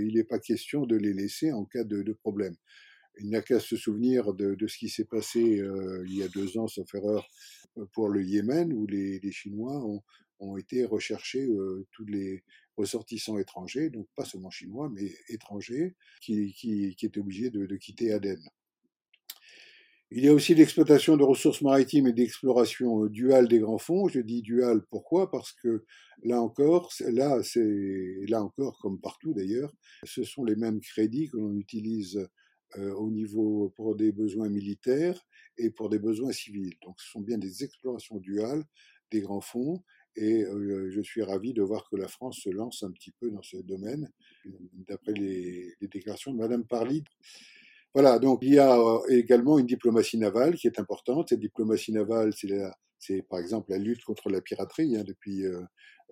il 0.00 0.14
n'est 0.14 0.24
pas 0.24 0.38
question 0.38 0.86
de 0.86 0.96
les 0.96 1.12
laisser 1.12 1.52
en 1.52 1.64
cas 1.64 1.84
de, 1.84 2.12
problème. 2.12 2.56
Il 3.20 3.30
n'a 3.30 3.42
qu'à 3.42 3.60
se 3.60 3.76
souvenir 3.76 4.34
de, 4.34 4.54
de 4.54 4.66
ce 4.66 4.78
qui 4.78 4.88
s'est 4.88 5.04
passé 5.04 5.40
il 5.40 6.16
y 6.16 6.22
a 6.22 6.28
deux 6.28 6.58
ans, 6.58 6.66
sauf 6.66 6.94
erreur, 6.94 7.28
pour 7.92 8.08
le 8.08 8.22
Yémen, 8.24 8.72
où 8.72 8.86
les, 8.86 9.20
Chinois 9.32 9.84
ont, 9.84 10.02
ont, 10.40 10.56
été 10.56 10.84
recherchés 10.84 11.48
tous 11.92 12.06
les 12.06 12.42
ressortissants 12.76 13.38
étrangers, 13.38 13.90
donc 13.90 14.08
pas 14.16 14.24
seulement 14.24 14.50
chinois, 14.50 14.90
mais 14.92 15.12
étrangers, 15.28 15.94
qui, 16.20 16.52
qui, 16.52 16.94
qui 16.96 17.06
étaient 17.06 17.20
obligés 17.20 17.50
de, 17.50 17.66
de 17.66 17.76
quitter 17.76 18.12
Aden. 18.12 18.40
Il 20.12 20.24
y 20.24 20.28
a 20.28 20.34
aussi 20.34 20.56
l'exploitation 20.56 21.16
de 21.16 21.22
ressources 21.22 21.62
maritimes 21.62 22.08
et 22.08 22.12
d'exploration 22.12 23.04
euh, 23.04 23.08
duale 23.08 23.46
des 23.46 23.60
grands 23.60 23.78
fonds. 23.78 24.08
Je 24.08 24.18
dis 24.20 24.42
dual 24.42 24.82
pourquoi? 24.90 25.30
Parce 25.30 25.52
que 25.52 25.84
là 26.24 26.42
encore, 26.42 26.92
là 27.00 27.40
là 28.26 28.42
encore 28.42 28.78
comme 28.80 29.00
partout 29.00 29.32
d'ailleurs, 29.32 29.72
ce 30.04 30.24
sont 30.24 30.44
les 30.44 30.56
mêmes 30.56 30.80
crédits 30.80 31.28
que 31.28 31.36
l'on 31.36 31.54
utilise 31.54 32.28
euh, 32.76 32.92
au 32.94 33.10
niveau 33.10 33.72
pour 33.76 33.94
des 33.94 34.10
besoins 34.10 34.48
militaires 34.48 35.20
et 35.58 35.70
pour 35.70 35.88
des 35.88 36.00
besoins 36.00 36.32
civils. 36.32 36.74
Donc 36.82 37.00
ce 37.00 37.08
sont 37.08 37.20
bien 37.20 37.38
des 37.38 37.62
explorations 37.62 38.18
duales 38.18 38.64
des 39.12 39.20
grands 39.20 39.40
fonds 39.40 39.82
et 40.16 40.42
euh, 40.42 40.90
je 40.90 41.00
suis 41.02 41.22
ravi 41.22 41.52
de 41.52 41.62
voir 41.62 41.88
que 41.88 41.94
la 41.94 42.08
France 42.08 42.40
se 42.42 42.50
lance 42.50 42.82
un 42.82 42.90
petit 42.90 43.12
peu 43.12 43.30
dans 43.30 43.42
ce 43.42 43.58
domaine, 43.58 44.10
d'après 44.88 45.12
les, 45.12 45.72
les 45.80 45.88
déclarations 45.88 46.32
de 46.32 46.38
Madame 46.38 46.64
Parly. 46.64 47.04
Voilà, 47.94 48.20
donc 48.20 48.40
il 48.42 48.54
y 48.54 48.58
a 48.58 48.78
euh, 48.78 49.00
également 49.08 49.58
une 49.58 49.66
diplomatie 49.66 50.16
navale 50.16 50.54
qui 50.54 50.68
est 50.68 50.78
importante. 50.78 51.30
Cette 51.30 51.40
diplomatie 51.40 51.92
navale, 51.92 52.32
c'est 52.98 53.22
par 53.22 53.40
exemple 53.40 53.70
la 53.70 53.78
lutte 53.78 54.04
contre 54.04 54.30
la 54.30 54.40
piraterie. 54.40 54.96
Hein, 54.96 55.02
depuis, 55.04 55.44
euh, 55.44 55.60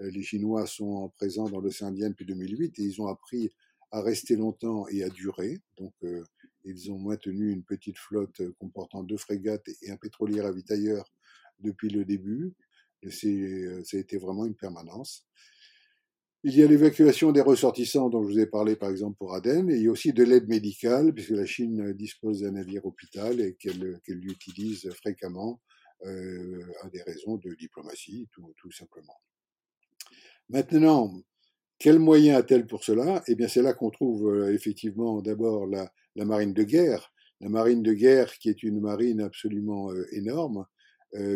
euh, 0.00 0.10
les 0.10 0.22
Chinois 0.22 0.66
sont 0.66 1.10
présents 1.16 1.48
dans 1.48 1.60
l'océan 1.60 1.88
Indien 1.88 2.10
depuis 2.10 2.26
2008 2.26 2.78
et 2.78 2.82
ils 2.82 3.00
ont 3.00 3.06
appris 3.06 3.50
à 3.92 4.02
rester 4.02 4.36
longtemps 4.36 4.88
et 4.88 5.04
à 5.04 5.08
durer. 5.08 5.58
Donc, 5.78 5.94
euh, 6.02 6.24
ils 6.64 6.90
ont 6.90 6.98
maintenu 6.98 7.52
une 7.52 7.62
petite 7.62 7.98
flotte 7.98 8.42
comportant 8.58 9.02
deux 9.04 9.16
frégates 9.16 9.68
et 9.82 9.90
un 9.90 9.96
pétrolier 9.96 10.40
ravitailleur 10.40 11.04
depuis 11.60 11.88
le 11.88 12.04
début. 12.04 12.54
Ça 13.08 13.28
a 13.28 13.96
été 13.96 14.18
vraiment 14.18 14.44
une 14.44 14.56
permanence. 14.56 15.24
Il 16.44 16.57
y 16.57 16.62
a 16.62 16.68
l'évacuation 16.68 17.33
des 17.33 17.40
ressortissants 17.40 18.09
dont 18.09 18.22
je 18.22 18.29
vous 18.29 18.38
ai 18.38 18.46
parlé 18.46 18.77
par 18.77 18.90
exemple 18.90 19.16
pour 19.18 19.35
Aden, 19.35 19.68
et 19.70 19.77
il 19.77 19.83
y 19.83 19.88
a 19.88 19.90
aussi 19.90 20.12
de 20.12 20.22
l'aide 20.22 20.48
médicale, 20.48 21.12
puisque 21.12 21.31
la 21.31 21.46
Chine 21.46 21.92
dispose 21.94 22.42
d'un 22.42 22.53
navire 22.53 22.87
hôpital 22.87 23.40
et 23.40 23.57
qu'elle 23.57 23.98
qu 24.05 24.14
l'utilise 24.14 24.88
fréquemment 24.90 25.61
euh, 26.07 26.62
à 26.85 26.90
des 26.90 27.03
raisons 27.03 27.38
de 27.38 27.55
diplomatie, 27.55 28.29
tout, 28.33 28.70
simplement. 28.70 29.20
Maintenant, 30.48 31.12
quels 31.77 31.98
moyens 31.98 32.38
a-t-elle 32.38 32.68
pour 32.68 32.85
cela? 32.85 33.24
Eh 33.27 33.35
bien, 33.35 33.48
c'est 33.48 33.62
là 33.62 33.72
qu'on 33.72 33.90
trouve 33.90 34.33
euh, 34.33 34.55
effectivement 34.55 35.20
d'abord 35.20 35.66
la, 35.66 35.90
marine 36.14 36.55
de 36.55 36.62
guerre, 36.62 37.12
la 37.40 37.48
marine 37.48 37.83
de 37.83 37.92
guerre 37.92 38.38
qui 38.38 38.48
est 38.48 38.62
une 38.62 38.81
marine 38.81 39.20
absolument 39.20 39.90
euh, 39.90 40.07
énorme, 40.12 40.66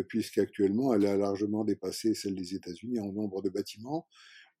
puisqu'actuellement 0.07 0.93
elle 0.93 1.07
a 1.07 1.17
largement 1.17 1.63
dépassé 1.63 2.13
celle 2.13 2.35
des 2.35 2.53
États-Unis 2.53 2.99
en 2.99 3.11
nombre 3.11 3.41
de 3.41 3.49
bâtiments 3.49 4.05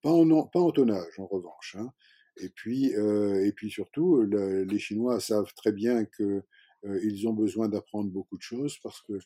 pas 0.03 0.11
en, 0.11 0.71
tonnage, 0.71 1.17
en 1.17 1.25
revanche. 1.25 1.77
Hein. 1.79 1.91
Et, 2.37 2.49
puis, 2.49 2.93
euh, 2.95 3.45
et 3.45 3.53
puis 3.53 3.71
surtout, 3.71 4.21
le, 4.21 4.63
les 4.63 4.79
Chinois 4.79 5.19
savent 5.19 5.53
très 5.55 5.71
bien 5.71 6.05
que 6.05 6.43
euh, 6.85 7.27
ont 7.27 7.33
besoin 7.33 7.69
d'apprendre 7.69 8.11
beaucoup 8.11 8.37
de 8.37 8.41
choses 8.41 8.77
parce 8.83 9.01
que 9.01 9.17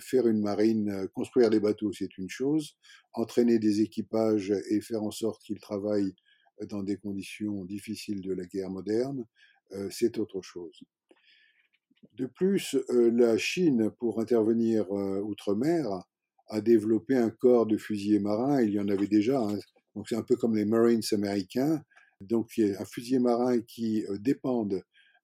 faire 0.00 0.26
une 0.26 0.40
marine, 0.40 0.90
euh, 0.90 1.06
construire 1.06 1.48
des 1.50 1.60
bateaux, 1.60 1.92
c'est 1.92 2.18
une 2.18 2.28
chose. 2.28 2.76
Entraîner 3.12 3.60
des 3.60 3.80
équipages 3.80 4.52
et 4.70 4.80
faire 4.80 5.04
en 5.04 5.12
sorte 5.12 5.40
qu'ils 5.44 5.60
travaillent 5.60 6.14
dans 6.68 6.82
des 6.82 6.96
conditions 6.96 7.64
difficiles 7.64 8.20
de 8.20 8.32
la 8.32 8.44
guerre 8.44 8.70
moderne, 8.70 9.24
c'est 9.90 10.18
autre 10.18 10.42
chose. 10.42 10.78
De 12.12 12.26
plus, 12.26 12.76
la 12.90 13.38
Chine, 13.38 13.90
pour 13.98 14.20
intervenir 14.20 14.88
outre-mer, 14.90 16.04
a 16.48 16.60
développé 16.60 17.16
un 17.16 17.30
corps 17.30 17.66
de 17.66 17.78
fusiliers 17.78 18.20
marins. 18.20 18.62
Il 18.62 18.70
y 18.70 18.78
en 18.78 18.88
avait 18.88 19.08
déjà. 19.08 19.40
Hein, 19.40 19.58
donc 19.94 20.08
c'est 20.08 20.16
un 20.16 20.22
peu 20.22 20.36
comme 20.36 20.56
les 20.56 20.64
Marines 20.64 21.02
américains. 21.12 21.82
Donc 22.20 22.52
un 22.58 22.84
fusilier 22.84 23.18
marin 23.18 23.60
qui 23.60 24.06
euh, 24.06 24.16
dépendent 24.18 24.82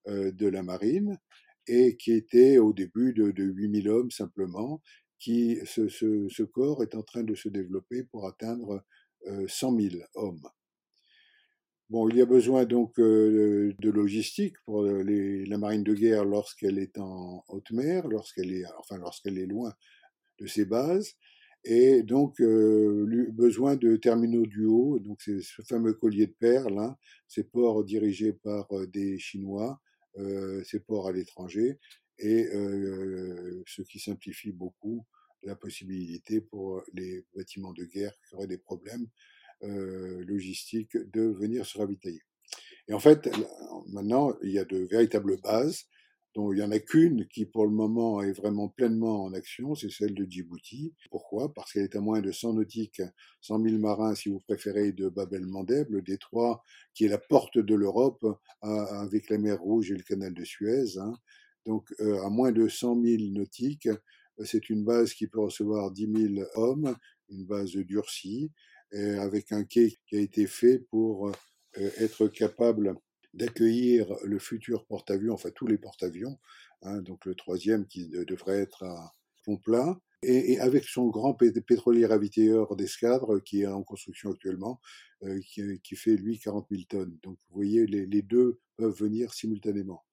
euh, 0.08 0.32
de 0.32 0.48
la 0.48 0.62
marine 0.62 1.18
et 1.66 1.96
qui 1.96 2.12
était 2.12 2.58
au 2.58 2.72
début 2.72 3.12
de, 3.12 3.30
de 3.30 3.44
8000 3.44 3.88
hommes 3.88 4.10
simplement, 4.10 4.82
qui 5.18 5.58
ce, 5.64 6.42
corps 6.42 6.82
est 6.82 6.94
en 6.94 7.02
train 7.02 7.22
de 7.22 7.34
se 7.34 7.48
développer 7.48 8.04
pour 8.04 8.26
atteindre 8.26 8.82
100 9.46 9.78
000 9.78 9.96
hommes. 10.14 10.48
Bon, 11.90 12.06
il 12.10 12.16
y 12.16 12.20
a 12.20 12.26
besoin 12.26 12.66
donc 12.66 12.98
euh, 12.98 13.74
de 13.78 13.90
logistique 13.90 14.56
pour 14.66 14.82
la 14.82 15.58
marine 15.58 15.82
de 15.82 15.94
guerre 15.94 16.26
lorsqu'elle 16.26 16.78
est 16.78 16.98
en 16.98 17.42
haute 17.48 17.70
mer, 17.70 18.06
lorsqu'elle 18.08 18.52
est, 18.52 18.64
enfin 18.78 18.98
lorsqu'elle 18.98 19.38
est 19.38 19.46
loin 19.46 19.72
de 20.38 20.46
ses 20.46 20.66
bases, 20.66 21.14
et 21.70 22.02
donc 22.02 22.40
euh, 22.40 23.26
besoin 23.30 23.76
de 23.76 23.96
terminaux 23.96 24.46
du 24.46 24.64
haut, 24.64 24.98
donc 24.98 25.20
c'est 25.20 25.42
ce 25.42 25.60
fameux 25.60 25.92
collier 25.92 26.26
de 26.26 26.32
perles, 26.32 26.78
hein, 26.78 26.96
ces 27.28 27.44
ports 27.44 27.84
dirigés 27.84 28.32
par 28.32 28.66
euh, 28.72 28.86
des 28.86 29.18
Chinois, 29.18 29.78
euh, 30.16 30.64
ces 30.64 30.80
ports 30.80 31.08
à 31.08 31.12
l'étranger, 31.12 31.78
et 32.18 32.46
euh, 32.54 33.62
ce 33.66 33.82
qui 33.82 33.98
simplifie 33.98 34.50
beaucoup 34.50 35.04
la 35.42 35.56
possibilité 35.56 36.40
pour 36.40 36.82
les 36.94 37.26
bâtiments 37.36 37.74
de 37.74 37.84
guerre 37.84 38.14
qui 38.26 38.34
auraient 38.34 38.48
des 38.48 38.58
problèmes 38.58 39.06
logistiques 39.60 40.96
de 40.96 41.22
venir 41.22 41.66
se 41.66 41.78
ravitailler. 41.78 42.22
Et 42.86 42.94
en 42.94 43.00
fait, 43.00 43.28
maintenant, 43.88 44.36
il 44.42 44.52
y 44.52 44.58
a 44.58 44.64
de 44.64 44.78
véritables 44.78 45.40
bases, 45.40 45.84
il 46.38 46.56
n'y 46.56 46.62
en 46.62 46.70
a 46.70 46.78
qu'une 46.78 47.26
qui, 47.26 47.46
pour 47.46 47.66
le 47.66 47.72
moment, 47.72 48.22
est 48.22 48.32
vraiment 48.32 48.68
pleinement 48.68 49.24
en 49.24 49.32
action, 49.32 49.74
c'est 49.74 49.90
celle 49.90 50.14
de 50.14 50.24
Djibouti. 50.24 50.94
Pourquoi? 51.10 51.52
Parce 51.52 51.72
qu'elle 51.72 51.84
est 51.84 51.96
à 51.96 52.00
moins 52.00 52.20
de 52.20 52.30
100 52.30 52.54
nautiques, 52.54 53.02
100 53.40 53.62
000 53.62 53.78
marins, 53.78 54.14
si 54.14 54.28
vous 54.28 54.40
préférez, 54.40 54.92
de 54.92 55.08
Bab 55.08 55.34
el-Mandeb, 55.34 55.90
le 55.90 56.02
détroit 56.02 56.62
qui 56.94 57.04
est 57.04 57.08
la 57.08 57.18
porte 57.18 57.58
de 57.58 57.74
l'Europe 57.74 58.24
avec 58.60 59.30
la 59.30 59.38
mer 59.38 59.60
Rouge 59.60 59.90
et 59.90 59.96
le 59.96 60.02
canal 60.02 60.32
de 60.32 60.44
Suez. 60.44 60.98
Hein. 60.98 61.12
Donc, 61.66 61.92
euh, 62.00 62.22
à 62.24 62.30
moins 62.30 62.52
de 62.52 62.68
100 62.68 63.02
000 63.02 63.22
nautiques, 63.32 63.88
c'est 64.44 64.70
une 64.70 64.84
base 64.84 65.14
qui 65.14 65.26
peut 65.26 65.40
recevoir 65.40 65.90
10 65.90 66.34
000 66.34 66.46
hommes, 66.54 66.94
une 67.28 67.44
base 67.44 67.72
durcie, 67.72 68.52
avec 68.92 69.52
un 69.52 69.64
quai 69.64 69.94
qui 70.06 70.16
a 70.16 70.20
été 70.20 70.46
fait 70.46 70.78
pour 70.90 71.32
euh, 71.76 71.90
être 71.98 72.28
capable 72.28 72.94
d'accueillir 73.38 74.14
le 74.24 74.38
futur 74.38 74.84
porte-avions, 74.86 75.34
enfin 75.34 75.50
tous 75.54 75.66
les 75.66 75.78
porte-avions, 75.78 76.38
hein, 76.82 77.00
donc 77.02 77.24
le 77.24 77.34
troisième 77.34 77.86
qui 77.86 78.08
devrait 78.08 78.58
être 78.58 78.84
à 78.84 79.14
pont 79.44 79.56
plat, 79.56 79.98
et, 80.22 80.58
avec 80.58 80.84
son 80.84 81.06
grand 81.08 81.34
pétrolier 81.34 82.04
ravitailleur 82.04 82.76
d'escadre 82.76 83.38
qui 83.38 83.62
est 83.62 83.66
en 83.66 83.82
construction 83.82 84.32
actuellement, 84.32 84.80
euh, 85.22 85.40
qui, 85.82 85.96
fait 85.96 86.16
lui 86.16 86.38
40 86.38 86.66
000 86.70 86.82
tonnes. 86.88 87.18
Donc 87.22 87.38
vous 87.48 87.54
voyez, 87.54 87.86
les 87.86 88.22
deux 88.22 88.60
peuvent 88.76 88.96
venir 88.96 89.32
simultanément. 89.32 90.04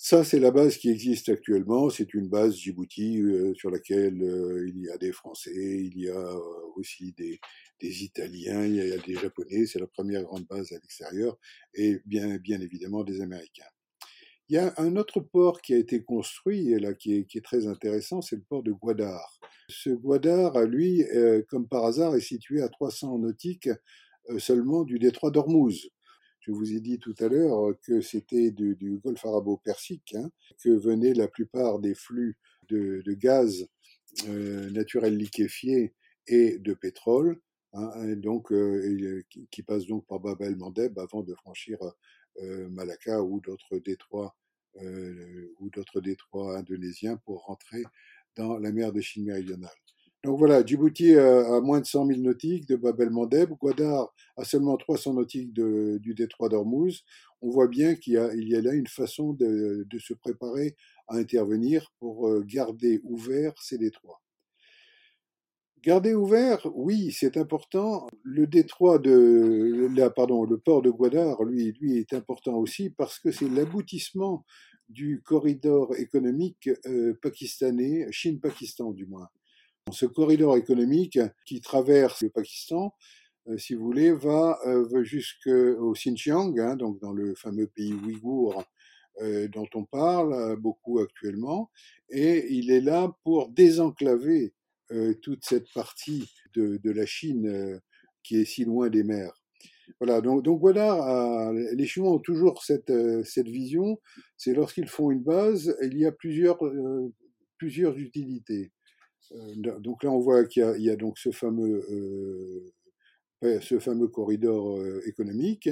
Ça, 0.00 0.22
c'est 0.22 0.38
la 0.38 0.52
base 0.52 0.76
qui 0.76 0.90
existe 0.90 1.28
actuellement. 1.28 1.90
C'est 1.90 2.14
une 2.14 2.28
base 2.28 2.54
Djibouti 2.54 3.20
euh, 3.20 3.52
sur 3.54 3.68
laquelle 3.68 4.22
euh, 4.22 4.68
il 4.68 4.80
y 4.80 4.88
a 4.90 4.96
des 4.96 5.10
Français, 5.10 5.52
il 5.52 5.98
y 5.98 6.08
a 6.08 6.34
aussi 6.78 7.12
des, 7.12 7.40
Italiens, 7.80 8.64
il 8.64 8.76
y 8.76 8.92
a 8.92 8.98
des 8.98 9.14
Japonais. 9.14 9.66
C'est 9.66 9.78
la 9.78 9.86
première 9.86 10.22
grande 10.24 10.46
base 10.46 10.72
à 10.72 10.76
l'extérieur 10.76 11.38
et 11.74 12.00
bien, 12.06 12.36
bien 12.38 12.60
évidemment 12.60 13.04
des 13.04 13.20
Américains. 13.20 13.70
Il 14.48 14.54
y 14.54 14.58
a 14.58 14.72
un 14.78 14.96
autre 14.96 15.20
port 15.20 15.60
qui 15.60 15.74
a 15.74 15.76
été 15.76 16.02
construit 16.02 16.70
là 16.80 16.94
qui 16.94 17.14
est, 17.14 17.44
très 17.44 17.66
intéressant, 17.66 18.22
c'est 18.22 18.36
le 18.36 18.42
port 18.42 18.62
de 18.62 18.72
Guadar. 18.72 19.38
Ce 19.68 19.90
Guadar, 19.90 20.64
lui, 20.64 21.04
comme 21.48 21.68
par 21.68 21.84
hasard, 21.84 22.16
est 22.16 22.20
situé 22.20 22.62
à 22.62 22.68
300 22.70 23.18
nautiques 23.18 23.68
seulement 24.38 24.84
du 24.84 24.98
détroit 24.98 25.30
d'Ormuz. 25.30 25.90
Je 26.48 26.52
vous 26.52 26.72
ai 26.72 26.80
dit 26.80 26.98
tout 26.98 27.14
à 27.18 27.28
l'heure 27.28 27.74
que 27.82 28.00
c'était 28.00 28.50
du, 28.50 29.00
golfe 29.04 29.24
arabo-persique 29.26 30.14
hein, 30.16 30.30
que 30.62 30.70
venaient 30.70 31.12
la 31.12 31.28
plupart 31.28 31.78
des 31.78 31.94
flux 31.94 32.38
de, 32.70 33.02
gaz 33.12 33.68
euh, 34.28 34.70
naturel 34.70 35.16
liquéfié 35.18 35.92
et 36.28 36.58
de 36.58 36.74
pétrole, 36.74 37.40
hein, 37.72 38.14
donc, 38.16 38.52
euh, 38.52 39.22
qui, 39.50 39.62
passent 39.62 39.86
donc 39.86 40.06
par 40.06 40.20
Bab 40.20 40.40
el-Mandeb 40.42 40.98
avant 40.98 41.22
de 41.22 41.34
franchir 41.34 41.78
euh, 42.42 42.68
Malacca 42.68 43.22
ou 43.22 43.40
d'autres 43.40 43.78
détroits 43.78 44.34
ou 45.58 45.70
d'autres 45.70 46.00
détroits 46.00 46.56
indonésiens 46.56 47.16
pour 47.16 47.46
rentrer 47.46 47.82
dans 48.36 48.58
la 48.58 48.70
mer 48.70 48.92
de 48.92 49.00
Chine 49.00 49.24
méridionale. 49.24 49.74
Donc 50.22 50.38
voilà, 50.38 50.64
Djibouti 50.64 51.16
a 51.16 51.60
moins 51.60 51.80
de 51.80 51.86
100 51.86 52.06
000 52.06 52.20
nautiques 52.20 52.68
de 52.68 52.76
Bab 52.76 53.00
el-Mandeb, 53.00 53.50
Guadar 53.54 54.14
a 54.36 54.44
seulement 54.44 54.76
300 54.76 55.14
nautiques 55.14 55.52
du 55.52 56.14
détroit 56.14 56.48
d'Ormuz. 56.48 57.04
On 57.40 57.50
voit 57.50 57.68
bien 57.68 57.94
qu'il 57.94 58.14
y, 58.14 58.54
a, 58.56 58.60
là 58.60 58.72
une 58.72 58.86
façon 58.86 59.32
de, 59.32 59.86
de, 59.88 59.98
se 59.98 60.14
préparer 60.14 60.76
à 61.06 61.16
intervenir 61.16 61.92
pour 61.98 62.28
euh, 62.28 62.44
garder 62.44 63.00
ouvert 63.04 63.52
ces 63.60 63.78
détroits. 63.78 64.20
Garder 65.82 66.14
ouvert, 66.14 66.66
oui, 66.74 67.12
c'est 67.12 67.36
important. 67.36 68.08
Le 68.24 68.46
détroit 68.46 68.98
de, 68.98 69.88
la, 69.94 70.10
pardon, 70.10 70.44
le 70.44 70.58
port 70.58 70.82
de 70.82 70.90
Guadar, 70.90 71.44
lui, 71.44 71.72
lui 71.80 71.98
est 71.98 72.12
important 72.14 72.56
aussi 72.56 72.90
parce 72.90 73.20
que 73.20 73.30
c'est 73.30 73.48
l'aboutissement 73.48 74.44
du 74.88 75.22
corridor 75.24 75.94
économique 75.96 76.68
euh, 76.86 77.16
pakistanais, 77.22 78.08
Chine-Pakistan 78.10 78.92
du 78.92 79.06
moins. 79.06 79.28
Ce 79.92 80.06
corridor 80.06 80.56
économique 80.56 81.20
qui 81.46 81.60
traverse 81.60 82.22
le 82.22 82.30
Pakistan, 82.30 82.94
euh, 83.48 83.56
si 83.56 83.74
vous 83.74 83.84
voulez, 83.84 84.12
va 84.12 84.58
euh, 84.66 85.04
jusqu'au 85.04 85.92
Xinjiang, 85.92 86.58
hein, 86.58 86.76
donc 86.76 86.98
dans 87.00 87.12
le 87.12 87.34
fameux 87.34 87.68
pays 87.68 87.92
ouïghour 87.92 88.64
dont 89.52 89.66
on 89.74 89.84
parle 89.84 90.56
beaucoup 90.60 91.00
actuellement, 91.00 91.72
et 92.08 92.54
il 92.54 92.70
est 92.70 92.80
là 92.80 93.12
pour 93.24 93.48
désenclaver 93.48 94.54
toute 95.22 95.44
cette 95.44 95.72
partie 95.72 96.30
de, 96.54 96.90
la 96.90 97.06
Chine 97.06 97.80
qui 98.22 98.40
est 98.40 98.44
si 98.44 98.64
loin 98.64 98.88
des 98.88 99.04
mers. 99.04 99.32
Voilà, 100.00 100.20
donc, 100.20 100.44
donc 100.44 100.60
voilà, 100.60 101.52
les 101.72 101.86
Chinois 101.86 102.12
ont 102.12 102.18
toujours 102.18 102.62
cette, 102.62 102.92
cette 103.24 103.48
vision, 103.48 103.98
c'est 104.36 104.54
lorsqu'ils 104.54 104.88
font 104.88 105.10
une 105.10 105.22
base, 105.22 105.76
il 105.82 105.98
y 105.98 106.06
a 106.06 106.12
plusieurs, 106.12 106.58
plusieurs 107.58 107.98
utilités. 107.98 108.70
Euh, 109.32 109.78
donc 109.80 110.02
là, 110.02 110.10
on 110.10 110.20
voit 110.20 110.44
qu'il 110.44 110.64
y, 110.78 110.90
a 110.90 110.96
donc 110.96 111.18
ce 111.18 111.30
fameux, 111.30 111.84
euh, 113.44 113.60
ce 113.60 113.78
fameux 113.78 114.08
corridor 114.08 114.78
euh, 114.78 115.00
économique. 115.06 115.68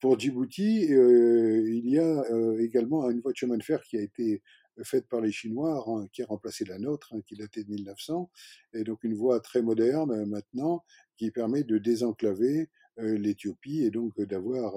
pour 0.00 0.18
Djibouti, 0.18 0.82
il 0.84 1.88
y 1.88 1.98
a 1.98 2.24
également 2.60 3.08
une 3.10 3.20
voie 3.20 3.32
de 3.32 3.36
chemin 3.36 3.56
de 3.56 3.62
fer 3.62 3.82
qui 3.82 3.96
a 3.96 4.02
été 4.02 4.42
faite 4.82 5.06
par 5.08 5.20
les 5.20 5.32
Chinois, 5.32 5.84
hein, 5.86 6.06
qui 6.12 6.22
a 6.22 6.26
remplacé 6.26 6.64
la 6.64 6.78
nôtre, 6.78 7.14
hein, 7.14 7.20
qui 7.26 7.36
datait 7.36 7.64
de 7.64 7.70
1900, 7.70 8.30
et 8.74 8.84
donc 8.84 9.04
une 9.04 9.14
voie 9.14 9.40
très 9.40 9.62
moderne 9.62 10.24
maintenant 10.26 10.84
qui 11.16 11.30
permet 11.30 11.64
de 11.64 11.78
désenclaver 11.78 12.68
l'Éthiopie 12.98 13.84
et 13.84 13.90
donc 13.90 14.18
d'avoir 14.20 14.74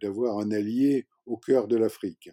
d'avoir 0.00 0.38
un 0.38 0.50
allié 0.50 1.06
au 1.26 1.36
cœur 1.36 1.68
de 1.68 1.76
l'Afrique. 1.76 2.30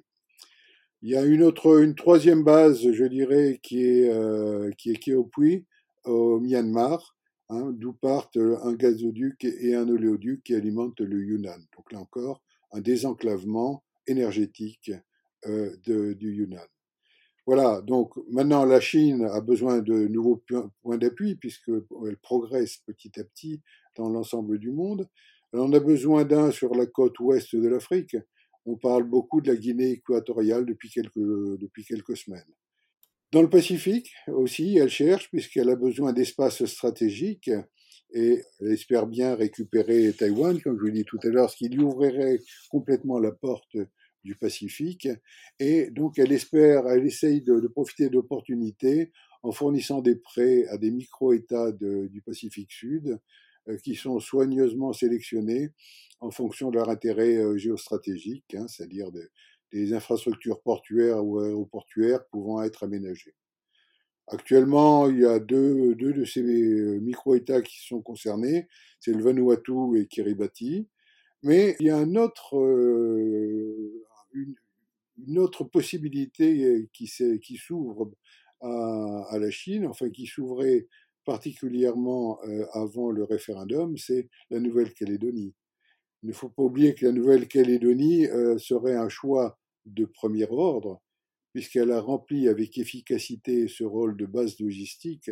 Il 1.02 1.10
y 1.10 1.16
a 1.16 1.24
une 1.24 1.44
autre, 1.44 1.82
une 1.82 1.96
troisième 1.96 2.44
base, 2.44 2.92
je 2.92 3.06
dirais, 3.06 3.60
qui 3.62 3.84
est, 3.84 4.10
euh, 4.10 4.72
qui 4.78 4.92
est 4.92 4.96
Keopui, 4.96 5.66
au 6.06 6.40
Myanmar, 6.40 7.16
hein, 7.50 7.72
d'où 7.72 7.94
partent 7.94 8.38
un 8.38 8.74
gazoduc 8.74 9.44
et 9.44 9.76
un 9.76 9.88
oléoduc 9.90 10.44
qui 10.44 10.56
alimentent 10.56 11.02
le 11.02 11.24
Yunnan. 11.24 11.60
Donc 11.76 11.92
là 11.92 12.00
encore, 12.00 12.42
un 12.72 12.82
désenclavement 12.82 13.84
énergétique 14.08 14.90
euh, 14.90 14.98
de, 15.46 16.14
du 16.14 16.34
Yunnan. 16.34 16.66
Voilà, 17.46 17.82
donc 17.82 18.12
maintenant 18.30 18.66
la 18.66 18.82
Chine 18.82 19.24
a 19.24 19.40
besoin 19.40 19.80
de 19.80 20.08
nouveaux 20.08 20.44
points 20.82 20.98
d'appui 20.98 21.36
puisqu'elle 21.36 22.18
progresse 22.22 22.78
petit 22.86 23.18
à 23.20 23.24
petit 23.24 23.62
dans 23.96 24.10
l'ensemble 24.10 24.60
du 24.60 24.72
monde. 24.72 25.08
Elle 25.54 25.60
en 25.62 25.72
a 25.72 25.80
besoin 25.80 26.26
d'un 26.26 26.52
sur 26.52 26.76
la 26.76 26.86
côte 26.86 27.20
ouest 27.20 27.56
de 27.56 27.68
l'Afrique, 27.68 28.18
on 28.68 28.76
parle 28.76 29.06
beaucoup 29.06 29.40
de 29.40 29.50
la 29.50 29.56
Guinée 29.56 29.92
équatoriale 29.92 30.66
depuis 30.66 30.90
quelques, 30.90 31.16
depuis 31.16 31.86
quelques 31.86 32.18
semaines. 32.18 32.54
Dans 33.32 33.42
le 33.42 33.50
Pacifique 33.50 34.14
aussi, 34.28 34.78
elle 34.78 34.90
cherche, 34.90 35.30
puisqu'elle 35.30 35.70
a 35.70 35.76
besoin 35.76 36.12
d'espace 36.12 36.66
stratégique, 36.66 37.50
et 38.14 38.42
elle 38.60 38.72
espère 38.72 39.08
bien 39.08 39.36
récupérer 39.36 40.14
Taïwan, 40.14 40.62
comme 40.62 40.76
je 40.76 40.82
vous 40.82 40.88
l'ai 40.88 40.92
dit 40.92 41.06
tout 41.06 41.20
à 41.24 41.28
l'heure, 41.28 41.50
ce 41.50 41.58
qui 41.58 41.70
lui 41.70 41.84
ouvrirait 41.84 42.40
complètement 42.70 43.20
la 43.20 43.32
porte 43.32 43.78
du 44.28 44.36
Pacifique. 44.36 45.08
Et 45.60 45.90
donc, 45.90 46.20
elle 46.20 46.34
espère, 46.34 46.86
elle 46.88 47.06
essaye 47.06 47.42
de, 47.42 47.66
profiter 47.68 48.10
d'opportunités 48.10 49.12
en 49.42 49.52
fournissant 49.52 50.02
des 50.02 50.18
prêts 50.18 50.68
à 50.68 50.78
des 50.78 50.92
micro-États 50.92 51.72
du 51.72 52.22
Pacifique 52.22 52.72
Sud, 52.72 53.20
euh, 53.70 53.78
qui 53.78 53.96
sont 53.96 54.20
soigneusement 54.20 54.92
sélectionnés 54.92 55.70
en 56.20 56.30
fonction 56.30 56.72
de 56.72 56.76
leur 56.76 56.90
intérêt 56.90 57.38
euh, 57.38 57.58
géostratégique, 57.58 58.54
hein, 58.56 58.68
c'est-à-dire 58.68 59.08
des 59.72 59.94
infrastructures 59.94 60.62
portuaires 60.62 61.24
ou 61.24 61.40
aéroportuaires 61.40 62.26
pouvant 62.28 62.62
être 62.64 62.84
aménagées. 62.84 63.36
Actuellement, 64.28 65.10
il 65.10 65.20
y 65.20 65.26
a 65.26 65.40
deux, 65.40 65.96
deux 65.96 66.12
de 66.12 66.26
ces 66.26 66.42
euh, 66.42 67.00
micro-États 67.00 67.62
qui 67.62 67.80
sont 67.88 68.02
concernés, 68.02 68.68
c'est 69.00 69.14
le 69.14 69.24
Vanuatu 69.24 69.98
et 69.98 70.08
Kiribati, 70.08 70.90
mais 71.44 71.78
il 71.80 71.86
y 71.86 71.90
a 71.90 71.98
un 71.98 72.16
autre, 72.16 72.58
une, 74.38 75.40
autre 75.40 75.64
possibilité 75.64 76.90
qui, 76.94 77.12
qui 77.42 77.58
s'ouvre 77.58 78.12
à, 78.62 79.38
la 79.40 79.50
Chine, 79.50 79.88
enfin 79.88 80.10
qui 80.10 80.26
s'ouvrait 80.26 80.88
particulièrement 81.26 82.40
avant 82.74 83.12
le 83.12 83.24
référendum, 83.24 83.98
c'est 83.98 84.30
la 84.50 84.60
Nouvelle-Calédonie. 84.60 85.54
Il 86.24 86.30
ne 86.30 86.34
faut 86.34 86.50
pas 86.50 86.64
oublier 86.64 86.96
que 86.96 87.06
la 87.06 87.12
Nouvelle-Calédonie 87.12 88.28
serait 88.60 88.96
un 88.96 89.10
choix 89.10 89.60
de 89.86 90.06
premier 90.06 90.48
ordre, 90.50 91.02
puisqu'elle 91.54 91.92
a 91.92 92.02
rempli 92.02 92.48
avec 92.48 92.78
efficacité 92.78 93.68
ce 93.68 93.84
rôle 93.84 94.16
de 94.18 94.26
base 94.26 94.60
logistique 94.60 95.32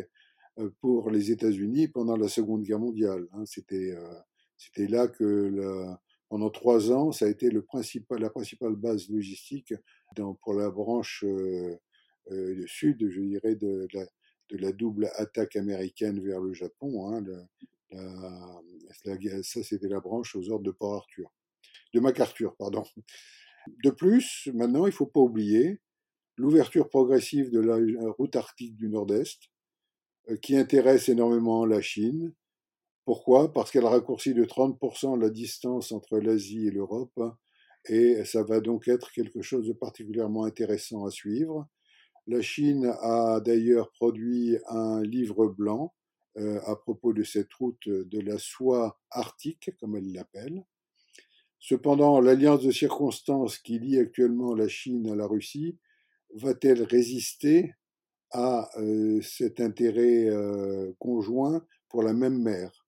pour 0.80 1.10
les 1.10 1.30
États-Unis 1.30 1.88
pendant 1.88 2.16
la 2.16 2.28
Seconde 2.28 2.62
Guerre 2.62 2.78
mondiale. 2.78 3.26
Hein. 3.32 3.44
C'était 3.46 4.88
là 4.88 5.08
que 5.08 5.96
pendant 6.28 6.50
trois 6.50 6.92
ans, 6.92 7.12
ça 7.12 7.26
a 7.26 7.28
été 7.28 7.50
le 7.50 7.62
principal, 7.62 8.20
la 8.20 8.30
principale 8.30 8.74
base 8.74 9.08
logistique 9.08 9.74
dans, 10.16 10.34
pour 10.34 10.54
la 10.54 10.70
branche 10.70 11.24
euh, 11.24 11.76
euh, 12.32 12.64
sud, 12.66 13.08
je 13.08 13.20
dirais, 13.20 13.54
de, 13.54 13.86
la, 13.92 14.04
de, 14.50 14.56
la, 14.56 14.72
double 14.72 15.10
attaque 15.14 15.56
américaine 15.56 16.20
vers 16.20 16.40
le 16.40 16.52
Japon. 16.52 17.08
Hein, 17.08 17.24
ça, 19.42 19.62
c'était 19.62 19.88
la 19.88 20.00
branche 20.00 20.34
aux 20.34 20.50
ordres 20.50 20.64
de 20.64 20.72
Port 20.72 20.94
Arthur, 20.94 21.32
de 21.94 22.00
MacArthur, 22.00 22.56
pardon. 22.56 22.84
De 23.84 23.90
plus, 23.90 24.48
maintenant, 24.54 24.86
il 24.86 24.90
ne 24.90 24.94
faut 24.94 25.06
pas 25.06 25.20
oublier 25.20 25.80
l'ouverture 26.36 26.88
progressive 26.88 27.50
de 27.50 27.60
la 27.60 27.78
route 28.18 28.36
arctique 28.36 28.76
du 28.76 28.88
Nord-Est, 28.88 29.50
euh, 30.28 30.36
qui 30.36 30.56
intéresse 30.56 31.08
énormément 31.08 31.64
la 31.64 31.80
Chine, 31.80 32.34
pourquoi? 33.06 33.52
Parce 33.52 33.70
qu'elle 33.70 33.86
raccourcit 33.86 34.34
de 34.34 34.44
30% 34.44 35.18
la 35.18 35.30
distance 35.30 35.92
entre 35.92 36.18
l'Asie 36.18 36.66
et 36.66 36.72
l'Europe, 36.72 37.20
et 37.88 38.24
ça 38.24 38.42
va 38.42 38.60
donc 38.60 38.88
être 38.88 39.12
quelque 39.12 39.42
chose 39.42 39.68
de 39.68 39.72
particulièrement 39.72 40.44
intéressant 40.44 41.06
à 41.06 41.12
suivre. 41.12 41.68
La 42.26 42.42
Chine 42.42 42.92
a 43.00 43.40
d'ailleurs 43.40 43.92
produit 43.92 44.58
un 44.68 45.02
livre 45.02 45.46
blanc 45.46 45.94
euh, 46.36 46.60
à 46.66 46.74
propos 46.74 47.12
de 47.12 47.22
cette 47.22 47.52
route 47.54 47.88
de 47.88 48.20
la 48.20 48.38
soie 48.38 48.98
arctique, 49.12 49.70
comme 49.78 49.94
elle 49.94 50.12
l'appelle. 50.12 50.64
Cependant, 51.60 52.20
l'alliance 52.20 52.64
de 52.64 52.72
circonstances 52.72 53.58
qui 53.58 53.78
lie 53.78 54.00
actuellement 54.00 54.52
la 54.52 54.66
Chine 54.66 55.08
à 55.08 55.14
la 55.14 55.28
Russie 55.28 55.78
va-t-elle 56.34 56.82
résister 56.82 57.72
à 58.32 58.68
euh, 58.80 59.20
cet 59.22 59.60
intérêt 59.60 60.26
euh, 60.26 60.92
conjoint 60.98 61.64
pour 61.88 62.02
la 62.02 62.12
même 62.12 62.42
mer? 62.42 62.85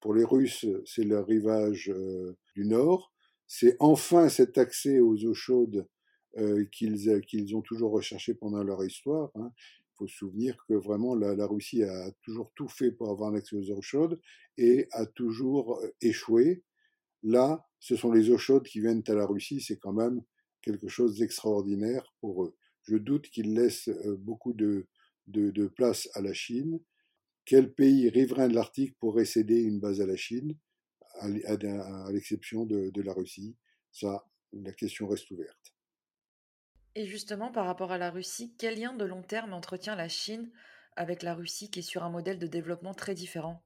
Pour 0.00 0.14
les 0.14 0.24
Russes, 0.24 0.66
c'est 0.84 1.04
le 1.04 1.20
rivage 1.20 1.90
euh, 1.90 2.36
du 2.54 2.64
Nord. 2.64 3.12
C'est 3.46 3.76
enfin 3.80 4.28
cet 4.28 4.58
accès 4.58 5.00
aux 5.00 5.24
eaux 5.24 5.34
chaudes 5.34 5.88
euh, 6.36 6.64
qu'ils 6.66 7.56
ont 7.56 7.62
toujours 7.62 7.92
recherché 7.92 8.34
pendant 8.34 8.62
leur 8.62 8.84
histoire. 8.84 9.30
Hein. 9.34 9.50
Il 9.56 9.96
faut 9.96 10.06
se 10.06 10.16
souvenir 10.16 10.56
que 10.68 10.74
vraiment 10.74 11.14
la, 11.16 11.46
Russie 11.46 11.82
a 11.82 12.12
toujours 12.22 12.52
tout 12.54 12.68
fait 12.68 12.92
pour 12.92 13.10
avoir 13.10 13.32
un 13.32 13.36
accès 13.36 13.56
aux 13.56 13.70
eaux 13.70 13.82
chaudes 13.82 14.20
et 14.56 14.86
a 14.92 15.06
toujours 15.06 15.80
euh, 15.80 15.90
échoué. 16.00 16.62
Là, 17.24 17.66
ce 17.80 17.96
sont 17.96 18.12
les 18.12 18.30
eaux 18.30 18.38
chaudes 18.38 18.66
qui 18.66 18.80
viennent 18.80 19.02
à 19.08 19.14
la 19.14 19.26
Russie. 19.26 19.60
C'est 19.60 19.78
quand 19.78 19.92
même 19.92 20.22
quelque 20.62 20.86
chose 20.86 21.18
d'extraordinaire 21.18 22.14
pour 22.20 22.44
eux. 22.44 22.56
Je 22.84 22.96
doute 22.96 23.28
qu'ils 23.28 23.54
laissent 23.54 23.90
beaucoup 24.18 24.52
de 24.52 24.86
place 25.74 26.08
à 26.14 26.20
la 26.20 26.32
Chine 26.32 26.80
quel 27.48 27.72
pays 27.72 28.10
riverain 28.10 28.46
de 28.46 28.54
l'Arctique 28.54 28.94
pourrait 29.00 29.24
céder 29.24 29.58
une 29.62 29.80
base 29.80 30.02
à 30.02 30.06
la 30.06 30.16
Chine, 30.16 30.54
à 31.20 32.10
l'exception 32.12 32.66
de, 32.66 33.02
la 33.02 33.14
Russie? 33.14 33.56
Ça, 33.90 34.22
la 34.52 34.72
question 34.72 35.08
reste 35.08 35.30
ouverte. 35.30 35.74
Et 36.94 37.06
justement, 37.06 37.50
par 37.50 37.64
rapport 37.64 37.90
à 37.90 37.96
la 37.96 38.10
Russie, 38.10 38.54
quel 38.58 38.78
lien 38.78 38.94
de 38.94 39.04
long 39.06 39.22
terme 39.22 39.54
entretient 39.54 39.96
la 39.96 40.08
Chine 40.08 40.50
avec 40.94 41.22
la 41.22 41.34
Russie 41.34 41.70
qui 41.70 41.78
est 41.78 41.82
sur 41.82 42.04
un 42.04 42.10
modèle 42.10 42.38
de 42.38 42.46
développement 42.46 42.92
très 42.92 43.14
différent? 43.14 43.64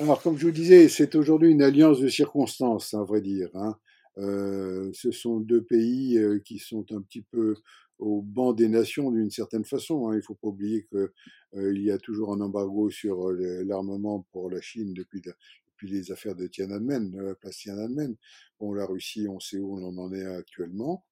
Alors, 0.00 0.20
comme 0.20 0.36
je 0.36 0.46
vous 0.46 0.52
disais, 0.52 0.88
c'est 0.88 1.14
aujourd'hui 1.14 1.52
une 1.52 1.62
alliance 1.62 2.00
de 2.00 2.08
circonstances, 2.08 2.94
à 2.94 3.04
vrai 3.04 3.20
dire. 3.20 3.48
Hein. 3.54 3.78
Euh, 4.18 4.90
ce 4.92 5.12
sont 5.12 5.38
deux 5.38 5.62
pays 5.62 6.18
euh, 6.18 6.40
qui 6.40 6.58
sont 6.58 6.84
un 6.90 7.00
petit 7.00 7.22
peu 7.22 7.54
au 7.98 8.22
banc 8.22 8.52
des 8.52 8.68
nations 8.68 9.10
d'une 9.10 9.30
certaine 9.30 9.64
façon. 9.64 10.08
Hein. 10.08 10.14
Il 10.14 10.18
ne 10.18 10.22
faut 10.22 10.34
pas 10.34 10.48
oublier 10.48 10.84
qu'il 10.86 11.08
euh, 11.54 11.78
y 11.78 11.90
a 11.90 11.98
toujours 11.98 12.32
un 12.32 12.40
embargo 12.40 12.90
sur 12.90 13.30
euh, 13.30 13.62
l'armement 13.64 14.26
pour 14.32 14.50
la 14.50 14.60
Chine 14.60 14.94
depuis, 14.94 15.20
depuis, 15.20 15.88
les 15.88 16.10
affaires 16.12 16.34
de 16.34 16.46
Tiananmen, 16.46 17.14
la 17.14 17.34
place 17.34 17.58
Tiananmen. 17.58 18.16
Bon, 18.58 18.72
la 18.72 18.86
Russie, 18.86 19.26
on 19.28 19.40
sait 19.40 19.58
où 19.58 19.76
on 19.76 19.98
en 19.98 20.12
est 20.12 20.24
actuellement. 20.24 21.04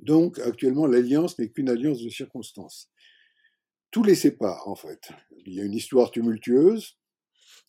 Donc, 0.00 0.38
actuellement, 0.38 0.86
l'alliance 0.86 1.38
n'est 1.38 1.48
qu'une 1.48 1.68
alliance 1.68 2.02
de 2.02 2.08
circonstances. 2.08 2.90
Tout 3.90 4.02
les 4.02 4.14
sépare, 4.14 4.68
en 4.68 4.76
fait. 4.76 5.10
Il 5.46 5.54
y 5.54 5.60
a 5.60 5.64
une 5.64 5.74
histoire 5.74 6.10
tumultueuse. 6.10 6.98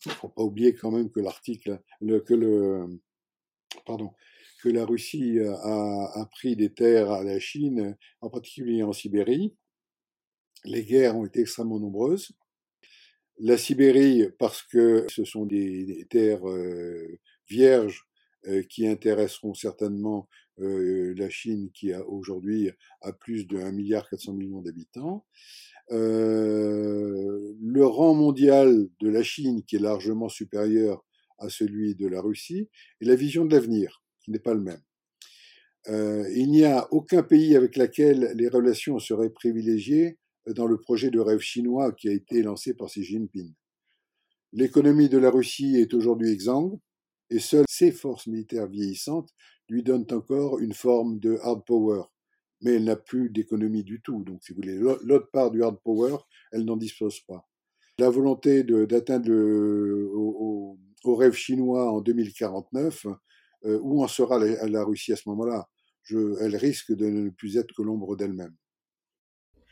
Il 0.04 0.08
ne 0.08 0.14
faut 0.14 0.28
pas 0.28 0.42
oublier 0.42 0.74
quand 0.74 0.90
même 0.90 1.10
que 1.10 1.20
l'article, 1.20 1.80
que 2.00 2.34
le, 2.34 3.00
pardon, 3.86 4.12
que 4.62 4.68
la 4.68 4.84
Russie 4.84 5.40
a, 5.40 6.28
pris 6.30 6.54
des 6.54 6.72
terres 6.72 7.10
à 7.10 7.24
la 7.24 7.40
Chine, 7.40 7.96
en 8.20 8.30
particulier 8.30 8.84
en 8.84 8.92
Sibérie. 8.92 9.56
Les 10.64 10.84
guerres 10.84 11.16
ont 11.16 11.26
été 11.26 11.40
extrêmement 11.40 11.80
nombreuses. 11.80 12.30
La 13.40 13.58
Sibérie, 13.58 14.28
parce 14.38 14.62
que 14.62 15.04
ce 15.08 15.24
sont 15.24 15.46
des, 15.46 16.06
terres 16.10 16.44
vierges 17.48 18.06
qui 18.68 18.86
intéresseront 18.86 19.54
certainement 19.54 20.28
la 20.58 21.28
Chine, 21.28 21.72
qui 21.72 21.92
a 21.92 22.06
aujourd'hui 22.06 22.70
a 23.00 23.12
plus 23.12 23.48
de 23.48 23.58
1,4 23.58 23.72
milliard 23.72 24.06
d'habitants. 24.62 25.26
le 25.90 27.84
rang 27.84 28.14
mondial 28.14 28.88
de 29.00 29.08
la 29.08 29.24
Chine, 29.24 29.64
qui 29.64 29.74
est 29.74 29.80
largement 29.80 30.28
supérieur 30.28 31.04
à 31.38 31.48
celui 31.48 31.96
de 31.96 32.06
la 32.06 32.20
Russie, 32.20 32.68
et 33.00 33.06
la 33.06 33.16
vision 33.16 33.44
de 33.44 33.52
l'avenir 33.52 34.01
qui 34.22 34.30
n'est 34.30 34.38
pas 34.38 34.54
le 34.54 34.60
même. 34.60 34.80
Euh, 35.88 36.28
il 36.34 36.50
n'y 36.50 36.64
a 36.64 36.86
aucun 36.92 37.22
pays 37.22 37.56
avec 37.56 37.76
lequel 37.76 38.32
les 38.36 38.48
relations 38.48 38.98
seraient 38.98 39.30
privilégiées 39.30 40.18
dans 40.46 40.66
le 40.66 40.78
projet 40.78 41.10
de 41.10 41.20
rêve 41.20 41.40
chinois 41.40 41.92
qui 41.92 42.08
a 42.08 42.12
été 42.12 42.42
lancé 42.42 42.74
par 42.74 42.88
Xi 42.88 43.04
Jinping. 43.04 43.52
L'économie 44.52 45.08
de 45.08 45.18
la 45.18 45.30
Russie 45.30 45.76
est 45.76 45.94
aujourd'hui 45.94 46.30
exsangue 46.30 46.78
et 47.30 47.38
seules 47.38 47.64
ses 47.68 47.90
forces 47.90 48.26
militaires 48.26 48.68
vieillissantes 48.68 49.30
lui 49.68 49.82
donnent 49.82 50.06
encore 50.12 50.58
une 50.58 50.74
forme 50.74 51.18
de 51.18 51.38
hard 51.42 51.64
power. 51.64 52.02
Mais 52.60 52.74
elle 52.74 52.84
n'a 52.84 52.96
plus 52.96 53.30
d'économie 53.30 53.82
du 53.82 54.00
tout. 54.02 54.22
Donc, 54.22 54.42
si 54.44 54.52
vous 54.52 54.56
voulez, 54.56 54.76
l'autre 54.76 55.30
part 55.32 55.50
du 55.50 55.62
hard 55.62 55.80
power, 55.82 56.16
elle 56.52 56.64
n'en 56.64 56.76
dispose 56.76 57.20
pas. 57.20 57.48
La 57.98 58.10
volonté 58.10 58.62
d'atteindre 58.62 59.32
au, 59.32 60.78
au, 61.04 61.16
rêve 61.16 61.34
chinois 61.34 61.90
en 61.90 62.00
2049 62.00 63.06
euh, 63.64 63.78
où 63.82 64.02
en 64.02 64.08
sera 64.08 64.38
la, 64.38 64.84
Russie 64.84 65.12
à 65.12 65.16
ce 65.16 65.28
moment-là? 65.28 65.68
Elle 66.10 66.56
risque 66.56 66.92
de 66.92 67.06
ne 67.06 67.30
plus 67.30 67.56
être 67.56 67.72
que 67.76 67.82
l'ombre 67.82 68.16
d'elle-même. 68.16 68.54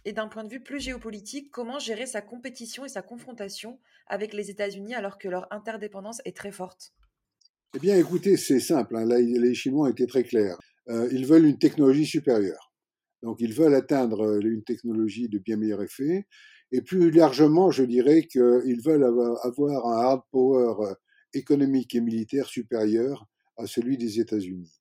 Et 0.04 0.12
d'un 0.12 0.28
point 0.28 0.44
de 0.44 0.48
vue 0.48 0.62
plus 0.62 0.80
géopolitique, 0.80 1.50
comment 1.50 1.78
gérer 1.78 2.06
sa 2.06 2.22
compétition 2.22 2.84
et 2.84 2.88
sa 2.88 3.02
confrontation 3.02 3.80
avec 4.06 4.32
les 4.32 4.48
États-Unis 4.48 4.94
alors 4.94 5.18
que 5.18 5.28
leur 5.28 5.52
interdépendance 5.52 6.22
est 6.24 6.36
très 6.36 6.52
forte? 6.52 6.94
Eh 7.74 7.78
bien, 7.78 7.96
écoutez, 7.96 8.36
c'est 8.36 8.60
simple. 8.60 8.96
Hein. 8.96 9.04
les 9.06 9.54
Chinois 9.54 9.88
ont 9.88 9.90
été 9.90 10.06
très 10.06 10.24
clairs. 10.24 10.58
Euh, 10.88 11.08
ils 11.12 11.26
veulent 11.26 11.44
une 11.44 11.58
technologie 11.58 12.06
supérieure. 12.06 12.72
Donc, 13.22 13.36
ils 13.40 13.52
veulent 13.52 13.74
atteindre 13.74 14.22
euh, 14.22 14.40
une 14.40 14.64
technologie 14.64 15.28
de 15.28 15.38
bien 15.38 15.56
meilleur 15.56 15.82
effet. 15.82 16.26
Et 16.72 16.80
plus 16.80 17.10
largement, 17.10 17.70
je 17.70 17.82
dirais 17.82 18.22
qu'ils 18.22 18.80
veulent 18.84 19.04
avoir 19.04 19.86
un 19.86 20.02
hard 20.02 20.22
power 20.30 20.94
économique 21.34 21.94
et 21.94 22.00
militaire 22.00 22.46
supérieur 22.46 23.26
à 23.60 23.66
celui 23.66 23.96
des 23.96 24.20
États-Unis. 24.20 24.72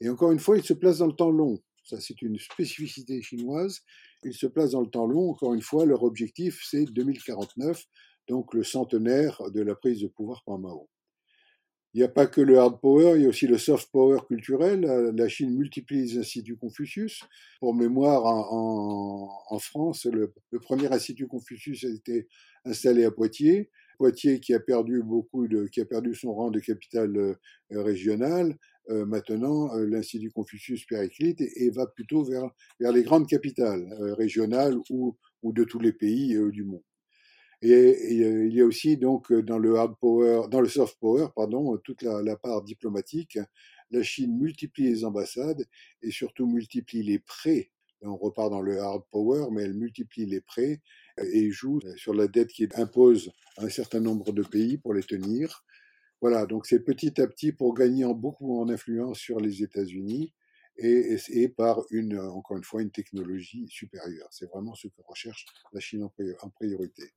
Et 0.00 0.08
encore 0.08 0.32
une 0.32 0.38
fois, 0.38 0.58
il 0.58 0.64
se 0.64 0.74
place 0.74 0.98
dans 0.98 1.06
le 1.06 1.14
temps 1.14 1.30
long. 1.30 1.62
Ça, 1.84 2.00
c'est 2.00 2.20
une 2.22 2.38
spécificité 2.38 3.20
chinoise. 3.22 3.80
Il 4.22 4.34
se 4.34 4.46
place 4.46 4.70
dans 4.70 4.80
le 4.80 4.88
temps 4.88 5.06
long. 5.06 5.30
Encore 5.30 5.54
une 5.54 5.62
fois, 5.62 5.84
leur 5.84 6.02
objectif, 6.02 6.62
c'est 6.68 6.84
2049, 6.86 7.84
donc 8.28 8.54
le 8.54 8.64
centenaire 8.64 9.40
de 9.50 9.60
la 9.60 9.74
prise 9.74 10.00
de 10.00 10.08
pouvoir 10.08 10.42
par 10.44 10.58
Mao. 10.58 10.88
Il 11.94 11.98
n'y 11.98 12.04
a 12.04 12.08
pas 12.08 12.26
que 12.26 12.40
le 12.40 12.58
hard 12.58 12.80
power, 12.80 13.12
il 13.14 13.22
y 13.22 13.24
a 13.26 13.28
aussi 13.28 13.46
le 13.46 13.56
soft 13.56 13.88
power 13.92 14.18
culturel. 14.26 14.80
La 15.14 15.28
Chine 15.28 15.54
multiplie 15.54 16.00
les 16.00 16.18
instituts 16.18 16.56
Confucius. 16.56 17.22
Pour 17.60 17.72
mémoire, 17.72 18.24
en, 18.26 19.58
France, 19.60 20.06
le, 20.06 20.34
premier 20.60 20.92
institut 20.92 21.28
Confucius 21.28 21.84
a 21.84 21.88
été 21.88 22.26
installé 22.64 23.04
à 23.04 23.12
Poitiers. 23.12 23.70
Poitiers 24.04 24.38
qui 24.38 24.52
a 24.52 24.60
perdu 24.60 25.02
beaucoup 25.02 25.48
qui 25.72 25.80
a 25.80 25.86
perdu 25.86 26.14
son 26.14 26.34
rang 26.34 26.50
de 26.50 26.60
capitale 26.60 27.16
euh, 27.16 27.34
régionale, 27.70 28.54
euh, 28.90 29.06
maintenant 29.06 29.74
euh, 29.74 29.86
l'Institut 29.86 30.30
Confucius 30.30 30.84
périclite 30.84 31.40
et, 31.40 31.70
va 31.70 31.86
plutôt 31.86 32.22
vers, 32.22 32.50
vers 32.78 32.92
les 32.92 33.02
grandes 33.02 33.26
capitales 33.26 33.90
régionales 34.18 34.76
ou, 34.90 35.16
ou 35.42 35.54
de 35.54 35.64
tous 35.64 35.78
les 35.78 35.94
pays 35.94 36.38
du 36.50 36.64
monde. 36.64 36.82
Et, 37.62 37.96
il 38.12 38.52
y 38.52 38.60
a 38.60 38.66
aussi 38.66 38.98
donc 38.98 39.32
dans 39.32 39.58
le 39.58 39.74
hard 39.76 39.96
power, 39.98 40.48
dans 40.50 40.60
le 40.60 40.68
soft 40.68 40.98
power, 41.00 41.28
pardon, 41.34 41.78
toute 41.78 42.02
la, 42.02 42.36
part 42.36 42.62
diplomatique. 42.62 43.38
la 43.90 44.02
Chine 44.02 44.36
multiplie 44.36 44.84
les 44.84 45.06
ambassades 45.06 45.64
et 46.02 46.10
surtout 46.10 46.46
multiplie 46.46 47.02
les 47.02 47.20
prêts. 47.20 47.70
on 48.02 48.18
repart 48.18 48.50
dans 48.50 48.60
le 48.60 48.78
hard 48.80 49.04
power, 49.10 49.46
mais 49.50 49.62
elle 49.62 49.72
multiplie 49.72 50.26
les 50.26 50.42
prêts 50.42 50.82
et 51.18 51.50
joue 51.50 51.80
sur 51.96 52.14
la 52.14 52.28
dette 52.28 52.48
qui 52.48 52.68
impose 52.74 53.32
un 53.58 53.68
certain 53.68 54.00
nombre 54.00 54.32
de 54.32 54.42
pays 54.42 54.78
pour 54.78 54.94
les 54.94 55.02
tenir. 55.02 55.64
Voilà, 56.20 56.46
donc 56.46 56.66
c'est 56.66 56.80
petit 56.80 57.20
à 57.20 57.26
petit 57.26 57.52
pour 57.52 57.74
gagner 57.74 58.04
beaucoup 58.14 58.60
en 58.60 58.68
influence 58.68 59.18
sur 59.18 59.40
les 59.40 59.62
États-Unis 59.62 60.32
et, 60.76 61.16
et, 61.28 61.48
par 61.48 61.82
une, 61.90 62.18
encore 62.18 62.56
une 62.56 62.64
fois, 62.64 62.82
une 62.82 62.90
technologie 62.90 63.68
supérieure. 63.68 64.28
C'est 64.30 64.50
vraiment 64.50 64.74
ce 64.74 64.88
que 64.88 65.02
recherche 65.06 65.46
la 65.72 65.80
Chine 65.80 66.02
en 66.02 66.50
priorité. 66.50 67.12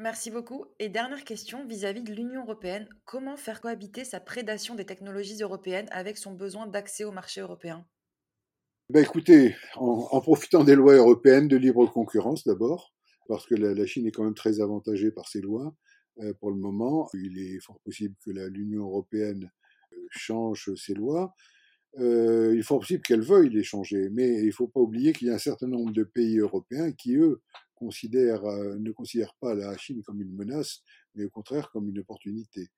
Merci 0.00 0.30
beaucoup. 0.30 0.64
Et 0.78 0.88
dernière 0.88 1.24
question 1.24 1.66
vis-à-vis 1.66 2.02
de 2.02 2.14
l'Union 2.14 2.42
européenne, 2.42 2.88
comment 3.04 3.36
faire 3.36 3.60
cohabiter 3.60 4.04
sa 4.04 4.18
prédation 4.18 4.74
des 4.74 4.86
technologies 4.86 5.42
européennes 5.42 5.88
avec 5.90 6.16
son 6.16 6.32
besoin 6.32 6.66
d'accès 6.66 7.04
au 7.04 7.12
marché 7.12 7.42
européen? 7.42 7.86
Ben 8.88 9.04
écoutez, 9.04 9.54
en, 9.76 10.20
profitant 10.22 10.64
des 10.64 10.74
lois 10.74 10.94
européennes 10.94 11.48
de 11.48 11.56
libre 11.56 11.86
concurrence 11.86 12.44
d'abord, 12.44 12.94
parce 13.28 13.46
que 13.46 13.54
la, 13.54 13.86
Chine 13.86 14.06
est 14.06 14.10
quand 14.10 14.24
même 14.24 14.34
très 14.34 14.60
avantagée 14.60 15.10
par 15.10 15.28
ces 15.28 15.40
lois 15.40 15.74
euh, 16.20 16.32
pour 16.34 16.50
le 16.50 16.56
moment. 16.56 17.08
Il 17.14 17.38
est 17.38 17.60
fort 17.60 17.80
possible 17.80 18.14
que 18.24 18.30
l'Union 18.30 18.84
européenne 18.84 19.50
euh, 19.92 19.96
change 20.10 20.74
ses 20.74 20.94
lois. 20.94 21.34
Euh, 21.98 22.52
il 22.54 22.60
est 22.60 22.62
fort 22.62 22.80
possible 22.80 23.02
qu'elle 23.02 23.22
veuille 23.22 23.50
les 23.50 23.64
changer, 23.64 24.10
mais 24.10 24.40
il 24.40 24.46
ne 24.46 24.52
faut 24.52 24.68
pas 24.68 24.80
oublier 24.80 25.12
qu'il 25.12 25.28
y 25.28 25.30
a 25.30 25.34
un 25.34 25.38
certain 25.38 25.66
nombre 25.66 25.92
de 25.92 26.04
pays 26.04 26.38
européens 26.38 26.92
qui, 26.92 27.16
eux, 27.16 27.42
euh, 27.82 28.78
ne 28.78 28.92
considèrent 28.92 29.34
pas 29.40 29.54
la 29.54 29.76
Chine 29.76 30.02
comme 30.02 30.20
une 30.20 30.34
menace, 30.34 30.82
mais 31.14 31.24
au 31.24 31.30
contraire 31.30 31.70
comme 31.72 31.88
une 31.88 31.98
opportunité. 31.98 32.68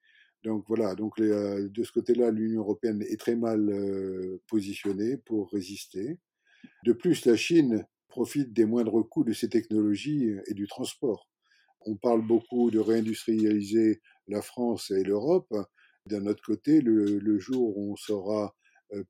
Donc 0.44 0.64
voilà, 0.66 0.94
donc 0.94 1.20
de 1.20 1.84
ce 1.84 1.92
côté-là, 1.92 2.30
l'Union 2.32 2.62
européenne 2.62 3.02
est 3.02 3.18
très 3.20 3.36
mal 3.36 4.40
positionnée 4.48 5.16
pour 5.16 5.52
résister. 5.52 6.18
De 6.84 6.92
plus, 6.92 7.24
la 7.26 7.36
Chine 7.36 7.86
profite 8.12 8.52
des 8.52 8.66
moindres 8.66 9.08
coûts 9.08 9.24
de 9.24 9.32
ces 9.32 9.48
technologies 9.48 10.36
et 10.46 10.52
du 10.52 10.66
transport. 10.66 11.30
On 11.86 11.96
parle 11.96 12.20
beaucoup 12.20 12.70
de 12.70 12.78
réindustrialiser 12.78 14.02
la 14.28 14.42
France 14.42 14.90
et 14.90 15.02
l'Europe. 15.02 15.52
D'un 16.06 16.26
autre 16.26 16.42
côté, 16.44 16.82
le, 16.82 17.38
jour 17.38 17.78
où 17.78 17.92
on 17.92 17.96
sera 17.96 18.54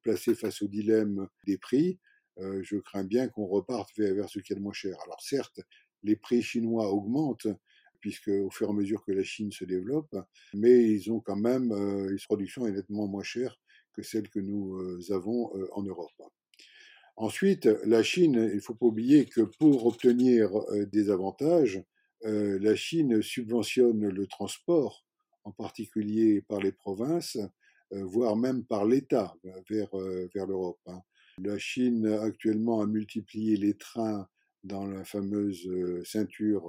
placé 0.02 0.36
face 0.36 0.62
au 0.62 0.68
dilemme 0.68 1.26
des 1.48 1.58
prix, 1.58 1.98
je 2.38 2.76
crains 2.76 3.02
bien 3.02 3.28
qu'on 3.28 3.46
reparte 3.46 3.90
vers, 3.98 4.28
ce 4.28 4.38
qui 4.38 4.52
est 4.52 4.56
le 4.56 4.62
moins 4.62 4.72
cher. 4.72 4.96
Alors 5.04 5.20
certes, 5.20 5.60
les 6.04 6.14
prix 6.14 6.40
chinois 6.40 6.92
augmentent, 6.92 7.48
puisque 8.00 8.28
au 8.28 8.50
fur 8.50 8.68
et 8.68 8.70
à 8.70 8.74
mesure 8.74 9.04
que 9.04 9.12
la 9.12 9.24
Chine 9.24 9.52
se 9.52 9.64
développe, 9.64 10.14
mais 10.54 10.84
ils 10.90 11.10
ont 11.10 11.20
quand 11.20 11.36
même, 11.36 11.72
euh, 11.72 12.10
une 12.10 12.18
production 12.18 12.66
est 12.66 12.72
nettement 12.72 13.06
moins 13.06 13.22
chère 13.22 13.58
que 13.92 14.02
celle 14.02 14.28
que 14.28 14.40
nous 14.40 14.76
euh, 14.76 15.00
avons 15.12 15.56
euh, 15.56 15.68
en 15.72 15.82
Europe. 15.82 16.10
Ensuite, 17.16 17.66
la 17.84 18.02
Chine, 18.02 18.48
il 18.50 18.56
ne 18.56 18.60
faut 18.60 18.74
pas 18.74 18.86
oublier 18.86 19.26
que 19.26 19.42
pour 19.42 19.86
obtenir 19.86 20.50
des 20.90 21.10
avantages, 21.10 21.82
la 22.24 22.74
Chine 22.74 23.20
subventionne 23.22 24.08
le 24.08 24.26
transport, 24.26 25.04
en 25.44 25.52
particulier 25.52 26.40
par 26.42 26.60
les 26.60 26.72
provinces, 26.72 27.38
voire 27.90 28.36
même 28.36 28.64
par 28.64 28.86
l'État 28.86 29.34
vers, 29.68 29.90
vers 30.34 30.46
l'Europe. 30.46 30.80
Hein. 30.86 31.02
La 31.38 31.58
Chine 31.58 32.06
actuellement 32.06 32.80
a 32.80 32.86
multiplié 32.86 33.56
les 33.56 33.74
trains 33.74 34.26
dans 34.64 34.86
la 34.86 35.04
fameuse 35.04 35.68
ceinture 36.04 36.64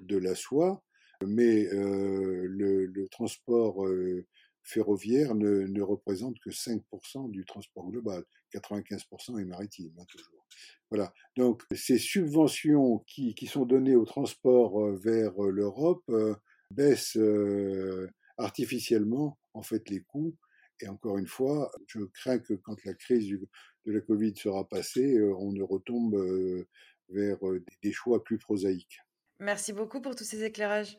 de 0.00 0.16
la 0.16 0.34
soie, 0.34 0.82
mais 1.26 1.68
le, 1.72 3.06
transport 3.10 3.86
ferroviaire 4.68 5.34
ne, 5.34 5.80
représente 5.82 6.38
que 6.40 6.50
5% 6.50 7.30
du 7.30 7.44
transport 7.44 7.90
global. 7.90 8.24
95% 8.52 9.40
est 9.40 9.44
maritime, 9.44 9.92
hein, 9.98 10.04
toujours. 10.08 10.46
Voilà. 10.90 11.12
Donc, 11.36 11.62
ces 11.74 11.98
subventions 11.98 13.04
qui, 13.06 13.34
sont 13.46 13.64
données 13.64 13.96
au 13.96 14.04
transport 14.04 14.92
vers 14.96 15.38
l'Europe 15.40 16.04
baissent 16.70 17.18
artificiellement, 18.36 19.38
en 19.54 19.62
fait, 19.62 19.88
les 19.90 20.00
coûts. 20.00 20.36
Et 20.80 20.88
encore 20.88 21.18
une 21.18 21.26
fois, 21.26 21.70
je 21.88 22.00
crains 22.00 22.38
que 22.38 22.54
quand 22.54 22.76
la 22.84 22.94
crise 22.94 23.28
de 23.28 23.92
la 23.92 24.00
Covid 24.00 24.34
sera 24.36 24.66
passée, 24.66 25.20
on 25.20 25.52
ne 25.52 25.62
retombe 25.62 26.16
vers 27.08 27.38
des 27.82 27.92
choix 27.92 28.22
plus 28.22 28.38
prosaïques. 28.38 29.00
Merci 29.40 29.72
beaucoup 29.72 30.00
pour 30.00 30.16
tous 30.16 30.24
ces 30.24 30.44
éclairages. 30.44 30.98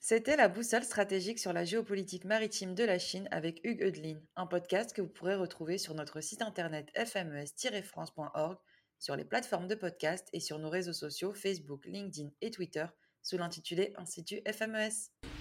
C'était 0.00 0.36
la 0.36 0.48
boussole 0.48 0.84
stratégique 0.84 1.38
sur 1.38 1.52
la 1.52 1.64
géopolitique 1.64 2.24
maritime 2.24 2.74
de 2.74 2.84
la 2.84 2.98
Chine 2.98 3.28
avec 3.30 3.60
Hugues 3.64 3.82
Eudelin, 3.82 4.20
un 4.36 4.46
podcast 4.46 4.92
que 4.92 5.02
vous 5.02 5.08
pourrez 5.08 5.34
retrouver 5.34 5.78
sur 5.78 5.94
notre 5.94 6.20
site 6.20 6.42
internet 6.42 6.90
fmes-france.org, 6.94 8.58
sur 8.98 9.16
les 9.16 9.24
plateformes 9.24 9.68
de 9.68 9.74
podcast 9.74 10.28
et 10.32 10.40
sur 10.40 10.58
nos 10.58 10.70
réseaux 10.70 10.92
sociaux 10.92 11.34
Facebook, 11.34 11.84
LinkedIn 11.86 12.30
et 12.40 12.50
Twitter 12.50 12.86
sous 13.22 13.38
l'intitulé 13.38 13.92
Institut 13.96 14.42
FMES. 14.46 15.31